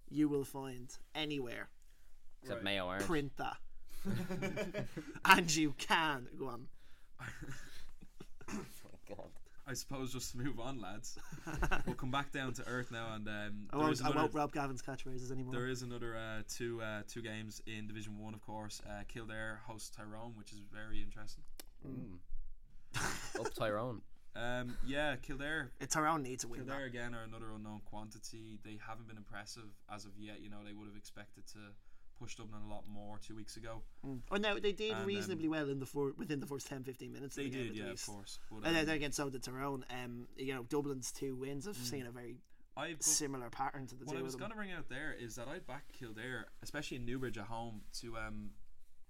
[0.08, 1.68] you will find anywhere.
[2.42, 2.64] Except Right.
[2.64, 3.04] Mayo Orange.
[3.04, 3.56] Print that.
[5.24, 6.26] and you can.
[6.38, 6.66] Go on.
[9.08, 9.28] God.
[9.66, 11.16] I suppose just to move on, lads.
[11.86, 14.52] we'll come back down to earth now, and um, I won't, is I won't rob
[14.52, 15.52] Gavin's catchphrases anymore.
[15.52, 18.82] there is another uh, two uh, two games in Division One, of course.
[18.84, 21.44] Uh, Kildare hosts Tyrone, which is very interesting.
[21.86, 22.18] Mm.
[23.38, 24.00] Up Tyrone.
[24.34, 25.70] Um, yeah, Kildare.
[25.88, 26.86] Tyrone needs to win Kildare that.
[26.86, 28.58] again are another unknown quantity.
[28.64, 30.40] They haven't been impressive as of yet.
[30.40, 31.58] You know, they would have expected to
[32.20, 33.82] push Dublin a lot more two weeks ago.
[34.30, 36.84] Oh no, they did And, um, reasonably well in the four, within the first 10,
[36.84, 37.36] 15 minutes.
[37.36, 38.38] of They the did, yeah, of course.
[38.50, 39.84] But, And then, um, then again, so did Tyrone.
[39.90, 42.36] Um, you know, Dublin's two wins have seen a very
[42.76, 45.34] I but similar pattern to the what I was going to bring out there is
[45.36, 48.50] that I'd back Kildare, especially in Newbridge at home, to um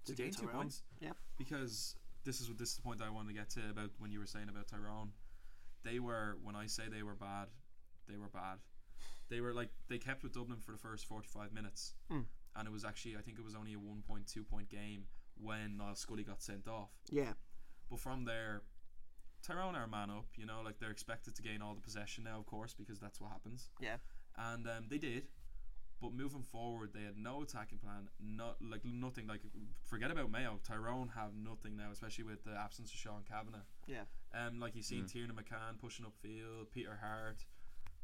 [0.05, 0.81] to, To gain two points.
[0.99, 1.11] Yeah.
[1.37, 4.11] Because this is what this is the point I wanted to get to about when
[4.11, 5.11] you were saying about Tyrone.
[5.83, 7.47] They were when I say they were bad,
[8.07, 8.57] they were bad.
[9.29, 12.25] They were like they kept with Dublin for the first forty five minutes, Mm.
[12.55, 15.05] And it was actually I think it was only a one point two point game
[15.41, 16.91] when Niall Scully got sent off.
[17.09, 17.33] Yeah,
[17.89, 18.61] But from there,
[19.41, 20.25] Tyrone are man up.
[20.35, 23.19] You know, like they're expected to gain all the possession now, of course, because that's
[23.19, 23.97] what happens yeah,
[24.37, 25.23] and um, they did.
[26.01, 29.27] But moving forward, they had no attacking plan, not like nothing.
[29.27, 29.41] Like
[29.85, 30.59] forget about Mayo.
[30.63, 33.65] Tyrone have nothing now, especially with the absence of Sean Cavanagh.
[33.87, 34.03] yeah.
[34.33, 37.45] Um, like you've seen Tiernan McCann pushing upfield, Peter Harte,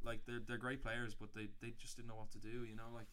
[0.04, 2.66] like they're they're great players, but they, they just didn't know what to do.
[2.66, 3.08] You know, like,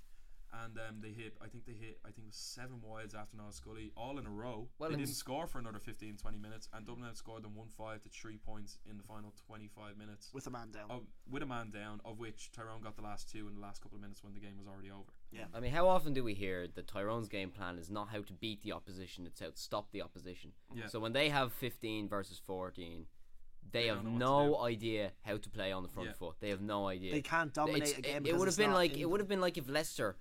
[0.65, 1.37] and um, they hit.
[1.43, 1.99] I think they hit.
[2.05, 4.69] I think it was seven wides after Niall Scully, all in a row.
[4.79, 8.03] Well, they didn't score for another 15, 20 minutes, and Dublin outscored them one five
[8.03, 10.91] to three points in the final twenty five minutes With a man down.
[10.91, 13.83] of, with a man down, of which Tyrone got the last two in the last
[13.83, 15.13] couple of minutes when the game was already over.
[15.33, 15.45] Yeah.
[15.53, 18.33] I mean, how often do we hear that Tyrone's game plan is not how to
[18.35, 20.53] beat the opposition; it's how to stop the opposition.
[20.75, 20.87] Yeah.
[20.87, 23.07] So when they have 15 versus 14,
[23.73, 26.11] they, They have don't know what to no idea how to play on the front
[26.11, 26.15] Yeah.
[26.15, 26.37] foot.
[26.39, 27.13] They have no idea.
[27.13, 29.21] They can't dominate It's- a game It, because would have been like in it would
[29.21, 30.19] have been like if Leicester, la-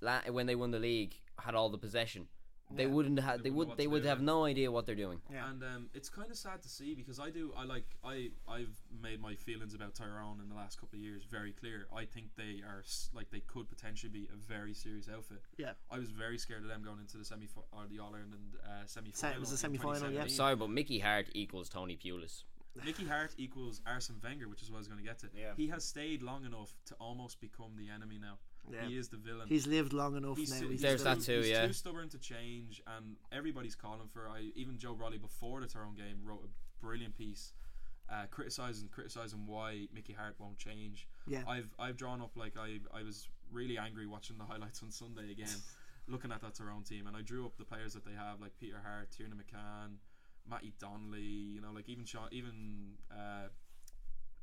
[0.00, 2.28] when they won the league, had all the possession.
[2.68, 2.88] They Yeah.
[2.90, 3.44] wouldn't have.
[3.44, 3.68] They They wouldn't know would.
[3.68, 4.24] what They would have yeah.
[4.24, 5.20] no idea what they're doing.
[5.30, 5.48] Yeah.
[5.48, 8.76] And um, it's kind of sad to see because I do I like I I've
[9.00, 11.86] made my feelings about Tyrone in the last couple of years very clear.
[11.94, 12.82] I think they are
[13.14, 15.42] like they could potentially be a very serious outfit.
[15.56, 15.74] yeah.
[15.92, 18.84] I was very scared of them going into the semi or the All Ireland uh,
[18.86, 19.36] semi final.
[19.36, 20.26] it was the semi-final, yeah.
[20.26, 22.42] Sorry, but Mickey Harte equals Tony Pulis.
[22.84, 25.28] Mickey Harte equals Arsene Wenger, which is what I was going to get to.
[25.38, 25.52] Yeah.
[25.56, 28.38] He has stayed long enough to almost become the enemy now.
[28.72, 28.86] Yeah.
[28.88, 29.48] He is the villain.
[29.48, 30.60] He's lived long enough He's now.
[30.60, 31.66] too, He's There's still- that too, he's yeah.
[31.66, 34.28] too stubborn to change, and everybody's calling for.
[34.28, 37.52] I even Joe Brolly before the Tyrone game wrote a brilliant piece,
[38.10, 41.08] uh, criticizing criticizing why Mickey Harte won't change.
[41.26, 41.42] Yeah.
[41.48, 45.30] I've I've drawn up like I I was really angry watching the highlights on Sunday
[45.30, 45.48] again,
[46.08, 48.56] looking at that Tyrone team, and I drew up the players that they have like
[48.58, 49.96] Peter Harte, Tiernan McCann,
[50.48, 53.48] Matty Donnelly, you know, like even Sean, even uh,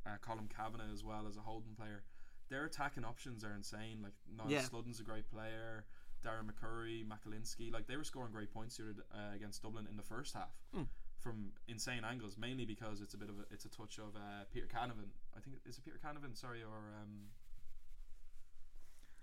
[0.06, 2.04] uh, Colm Cavanagh as well as a holding player.
[2.54, 3.98] Their attacking options are insane.
[4.04, 4.62] Like Niall Yeah.
[4.62, 5.86] Sludden's a great player.
[6.24, 10.04] Darren McCurry, McAliskey, like they were scoring great points here uh, against Dublin in the
[10.04, 10.54] first half
[11.20, 14.46] from insane angles, mainly because it's a bit of a it's a touch of uh,
[14.54, 15.10] Peter Canavan.
[15.36, 17.28] I think it's Peter Canavan, sorry, or um,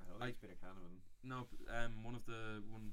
[0.00, 0.98] I don't think it's Peter Canavan.
[1.22, 2.92] no, um, one of the one.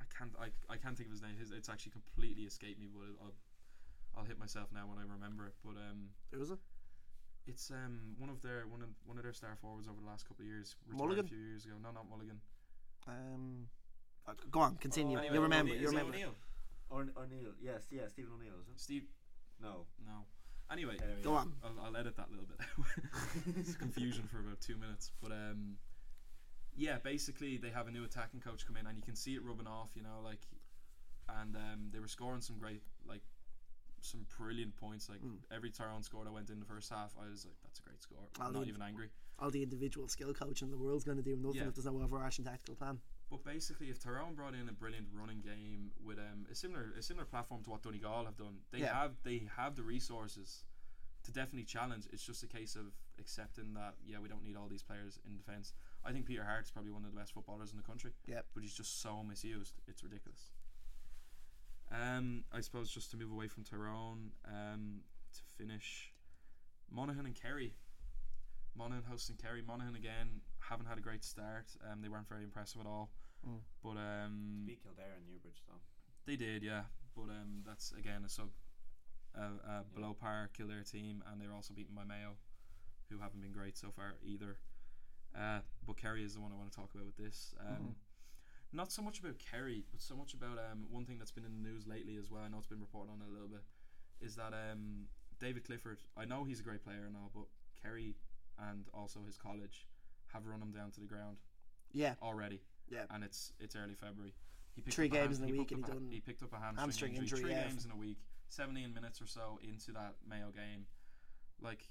[0.00, 1.36] I can't I, I can't think of his name.
[1.38, 3.34] His, it's actually completely escaped me, but I'll
[4.16, 5.54] I'll hit myself now when I remember it.
[5.64, 6.58] But um, Who was it?
[7.46, 10.26] It's um one of their one of one of their star forwards over the last
[10.26, 10.76] couple of years.
[10.86, 11.24] retired Mulligan?
[11.26, 11.74] a few years ago.
[11.82, 12.40] No, not Mulligan.
[13.06, 13.68] Um,
[14.26, 15.18] uh, go on, continue.
[15.18, 15.74] Oh, you remember?
[15.74, 16.14] Is You remember?
[16.14, 16.34] O'Neill?
[16.90, 17.52] Or O'Neill.
[17.60, 18.80] Yes, yeah, Stephen O'Neill, is it?
[18.80, 19.04] Steve.
[19.60, 19.86] No.
[20.04, 20.24] No.
[20.72, 21.52] Anyway, Anyway, Go on.
[21.62, 23.56] I'll, I'll edit that little bit.
[23.58, 25.76] it's confusion for about two minutes, but um,
[26.76, 29.44] yeah, basically they have a new attacking coach come in, and you can see it
[29.44, 29.90] rubbing off.
[29.94, 30.40] You know, like,
[31.28, 33.22] and um, they were scoring some great, like,
[34.04, 35.08] some brilliant points.
[35.08, 35.36] Like Hmm.
[35.50, 38.02] every Tyrone score that went in the first half, I was like, that's a great
[38.02, 38.18] score.
[38.38, 39.10] I'm not leave- even angry.
[39.38, 41.68] All the individual skill coach in the world's going to do nothing Yeah.
[41.68, 43.00] if there's no overarching tactical plan.
[43.30, 47.02] But basically, if Tyrone brought in a brilliant running game with um, a similar a
[47.02, 48.94] similar platform to what Donegal have done, they Yeah.
[48.94, 50.64] have they have the resources
[51.24, 52.06] to definitely challenge.
[52.12, 55.36] It's just a case of accepting that yeah, we don't need all these players in
[55.36, 55.72] defence.
[56.04, 58.12] I think Peter Harte's probably one of the best footballers in the country.
[58.26, 58.42] Yeah.
[58.52, 59.80] but he's just so misused.
[59.88, 60.50] It's ridiculous.
[61.94, 65.00] Um, I suppose just to move away from Tyrone, um,
[65.32, 66.12] to finish,
[66.90, 67.74] Monaghan and Kerry.
[68.76, 69.62] Monaghan hosting Kerry.
[69.62, 71.66] Monaghan again haven't had a great start.
[71.90, 73.10] Um, they weren't very impressive at all.
[73.46, 73.58] Mm.
[73.82, 75.80] But um, Beat Kildare and Newbridge, though.
[76.26, 76.82] they did, yeah.
[77.14, 78.48] But um, that's again a sub,
[79.36, 82.34] a, a below par Kildare team, and they're also beaten by Mayo,
[83.10, 84.56] who haven't been great so far either.
[85.36, 87.54] Uh, but Kerry is the one I want to talk about with this.
[87.60, 87.94] Um,
[88.74, 91.52] Not so much about Kerry, but so much about um, one thing that's been in
[91.62, 92.42] the news lately as well.
[92.44, 93.62] I know it's been reported on a little bit.
[94.20, 95.06] Is that um,
[95.38, 95.98] David Clifford?
[96.16, 97.44] I know he's a great player and all, but
[97.80, 98.16] Kerry
[98.58, 99.86] and also his college
[100.32, 101.38] have run him down to the ground
[101.92, 102.60] Yeah, already
[102.90, 103.04] yeah.
[103.10, 104.34] and it's it's early February.
[104.74, 106.56] He Three up games in a week picked and he done he picked up a
[106.56, 107.38] hamstring, hamstring injury.
[107.38, 107.68] injury, Three yeah.
[107.68, 108.18] games in a week,
[108.48, 110.86] seventeen minutes or so into that Mayo game.
[111.62, 111.88] Like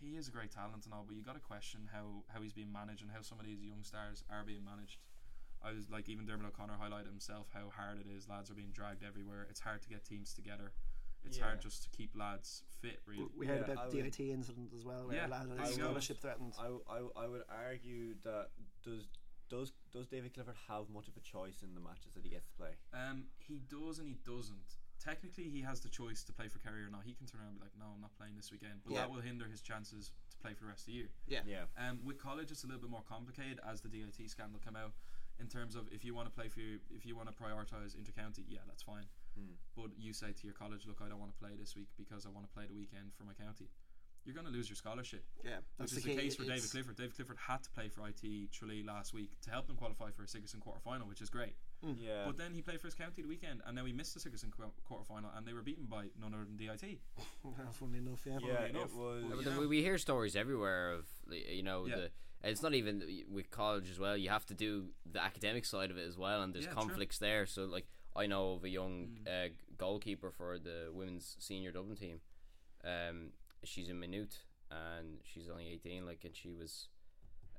[0.00, 2.52] he is a great talent and all, but you got to question how how he's
[2.52, 4.98] being managed and how some of these young stars are being managed.
[5.62, 8.28] I was like even Dermot O'Connor highlighted himself how hard it is.
[8.28, 9.46] Lads are being dragged everywhere.
[9.50, 10.72] It's hard to get teams together.
[11.24, 11.44] It's Yeah.
[11.44, 13.00] hard just to keep lads fit.
[13.06, 13.26] Really.
[13.36, 15.58] We heard Yeah, about the would- DIT incident as well, where Yeah, a lad had
[15.58, 16.54] I his scholarship threatened.
[16.58, 18.50] I, I, I would argue that
[18.82, 19.08] does
[19.48, 22.46] does does David Clifford have much of a choice in the matches that he gets
[22.48, 22.76] to play?
[22.92, 24.76] Um, he does and he doesn't.
[25.00, 27.04] Technically, he has the choice to play for Kerry or not.
[27.04, 29.00] He can turn around and be like, "No, I'm not playing this weekend," but Yeah.
[29.00, 31.08] that will hinder his chances to play for the rest of the year.
[31.26, 31.42] Yeah.
[31.46, 31.66] Yeah.
[31.76, 34.92] Um, with college, it's a little bit more complicated as the DIT scandal came out.
[35.40, 37.94] In terms of if you want to play for your, if you want to prioritize
[37.96, 39.04] intercounty, yeah, that's fine.
[39.38, 39.54] Hmm.
[39.76, 42.26] But you say to your college, look, I don't want to play this week because
[42.26, 43.68] I want to play the weekend for my county.
[44.24, 46.68] You're going to lose your scholarship, Yeah, that's which is the the case for David
[46.70, 46.96] Clifford.
[46.96, 50.22] David Clifford had to play for IT Tralee last week to help them qualify for
[50.24, 51.54] a Sigerson quarter final, which is great.
[51.82, 52.24] Yeah.
[52.26, 54.50] But then he played for his county the weekend, and now he missed the Sigerson
[54.54, 56.98] qu- quarter final, and they were beaten by none other than DIT.
[57.72, 58.38] Funny enough, yeah.
[58.42, 58.90] yeah, enough.
[58.92, 59.22] it was.
[59.22, 61.94] But But you know- we, we hear stories everywhere of you know Yeah.
[61.96, 62.10] the
[62.44, 64.16] it's not even with college as well.
[64.16, 66.82] You have to do the academic side of it as well, and there's Yeah, true.
[66.82, 67.46] conflicts there.
[67.46, 67.86] So like
[68.16, 69.28] I know of a young Mm.
[69.28, 72.20] uh, goalkeeper for the women's senior Dublin team.
[72.84, 73.32] Um,
[73.64, 74.38] she's in Minute
[74.70, 76.04] and she's only eighteen.
[76.06, 76.88] Like, and she was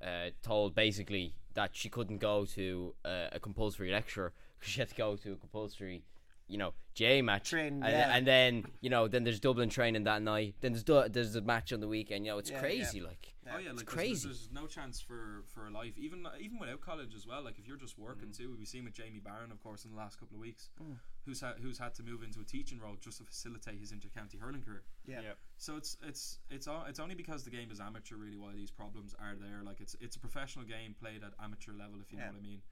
[0.02, 4.88] uh, told basically that she couldn't go to uh, a compulsory lecture because she had
[4.88, 6.04] to go to a compulsory.
[6.50, 8.14] You know, GA match, Train, and, yeah.
[8.16, 10.56] and then you know, then there's Dublin training that night.
[10.60, 12.26] Then there's du- there's a match on the weekend.
[12.26, 12.98] You know, it's Yeah, crazy.
[12.98, 13.04] yeah.
[13.06, 14.28] Like, Oh yeah, like it's there's- crazy.
[14.28, 17.42] There's, no chance for for a life, even even without college as well.
[17.42, 18.36] Like if you're just working mm.
[18.36, 20.96] too, we've seen with Jamie Barron, of course, in the last couple of weeks, mm.
[21.24, 24.38] who's ha- who's had to move into a teaching role just to facilitate his intercounty
[24.40, 24.82] hurling career.
[25.06, 25.20] Yeah.
[25.22, 25.32] Yeah.
[25.56, 28.70] So it's it's it's all, it's only because the game is amateur really why these
[28.70, 29.62] problems are there.
[29.64, 32.26] Like it's it's a professional game played at amateur level, if you Yeah.
[32.26, 32.62] know what I mean.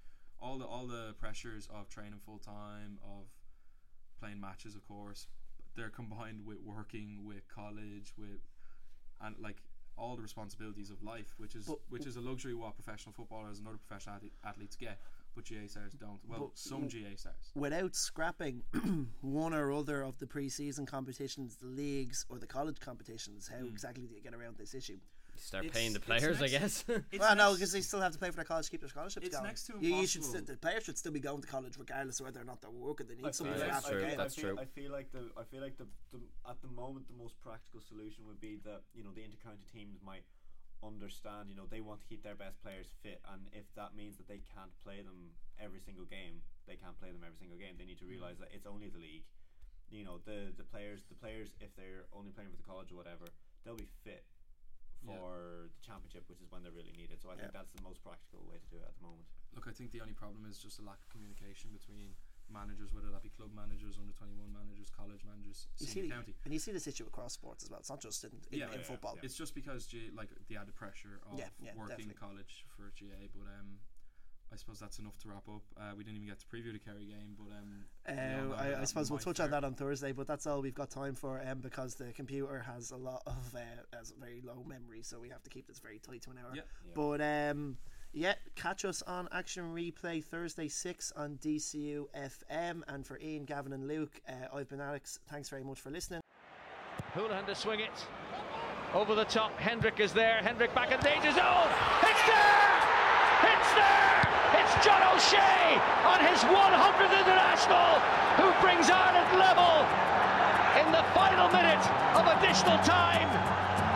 [0.41, 3.27] All the all the pressures of training full time, of
[4.19, 5.27] playing matches, of course,
[5.75, 8.41] they're combined with working, with college, with
[9.21, 9.57] and like
[9.97, 13.59] all the responsibilities of life, which is But- which is a luxury what professional footballers
[13.59, 15.01] and other professional athlete, athletes get,
[15.35, 16.25] but GAA stars don't.
[16.29, 17.51] Well, But- some GAA stars.
[17.55, 18.63] Without scrapping
[19.21, 23.69] one or other of the pre-season competitions, the leagues, or the college competitions, how hmm.
[23.69, 25.01] exactly do you get around this issue?
[25.41, 26.85] Start It's- paying the it's players, I guess.
[26.89, 28.89] It's well, no, because they still have to pay for their college to keep their
[28.91, 29.47] scholarships It's going.
[29.47, 30.47] next to you, you should impossible.
[30.47, 32.71] st- the players should still be going to college regardless of whether or not they're
[32.71, 33.07] working.
[33.07, 34.17] They need I something feel for like- true, game.
[34.17, 34.59] that's I feel, true.
[34.61, 37.81] I feel like the I feel like the, the at the moment the most practical
[37.81, 40.25] solution would be that you know the intercounty teams might
[40.83, 44.17] understand you know they want to keep their best players fit and if that means
[44.17, 46.39] that they can't play them every single game
[46.71, 48.15] they can't play them every single game they need to Mm.
[48.15, 49.27] realize that it's only the league
[49.91, 52.97] you know the the players the players if they're only playing for the college or
[52.97, 53.27] whatever
[53.65, 54.23] they'll be fit
[55.07, 55.15] Yeah.
[55.15, 57.49] for the championship which is when they're really needed so I Yeah.
[57.49, 59.91] think that's the most practical way to do it at the moment Look, I think
[59.93, 62.15] the only problem is just a lack of communication between
[62.53, 66.09] managers, whether that be club managers, under twenty one managers, college managers, You see, senior
[66.09, 66.35] the- county.
[66.45, 67.81] and you see this issue across sports as well.
[67.81, 69.15] It's not just in, in, Yeah, in yeah, football.
[69.17, 69.25] yeah.
[69.25, 72.15] It's just because G, like the added pressure of Yeah, yeah, working definitely.
[72.21, 73.81] college for GAA, but um,
[74.53, 75.63] I suppose that's enough to wrap up.
[75.77, 78.47] Uh, we didn't even get to preview the Kerry game, but um, we all Uh,
[78.49, 80.75] know I, I suppose we'll might touch on that on Thursday, but that's all we've
[80.75, 83.59] got time for um, because the computer has a lot of uh,
[83.97, 86.53] has very low memory, so we have to keep this very tight to an hour.
[86.55, 86.63] Yeah.
[86.87, 86.93] Yeah.
[86.95, 87.77] But um,
[88.15, 93.75] yeah, catch us on Action Replay Thursday six on DCU FM, and for Ian, Gavin,
[93.75, 95.19] and Luke, uh, I've been Alex.
[95.31, 96.21] Thanks very much for listening.
[97.15, 97.91] Hoolahan to swing it.
[98.95, 100.39] Over the top, Hendrick is there.
[100.43, 101.69] Hendrick back in danger zone.
[102.03, 102.98] It's there!
[103.59, 104.23] It's there!
[104.55, 107.99] It's John O'Shea on his 100th international
[108.39, 109.83] who brings Ireland level
[110.79, 111.83] in the final minute
[112.15, 113.27] of additional time.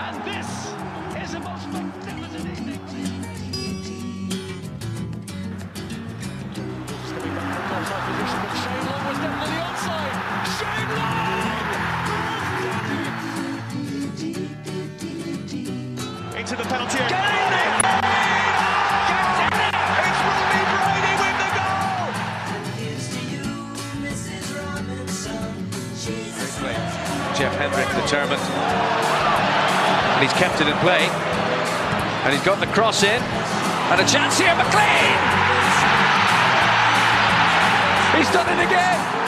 [0.03, 0.75] And this
[1.23, 2.81] is the most magnificent evening.
[6.89, 10.17] Just back from offside position, but Shane Long was definitely onside.
[10.59, 11.23] Shane Long!
[16.37, 17.42] Into the penalty area.
[27.93, 28.41] Determined.
[28.41, 31.09] And he's kept it in play.
[32.25, 33.23] And he's got the cross in.
[33.93, 35.19] And a chance here, McClean!
[38.17, 39.22] He's done it again!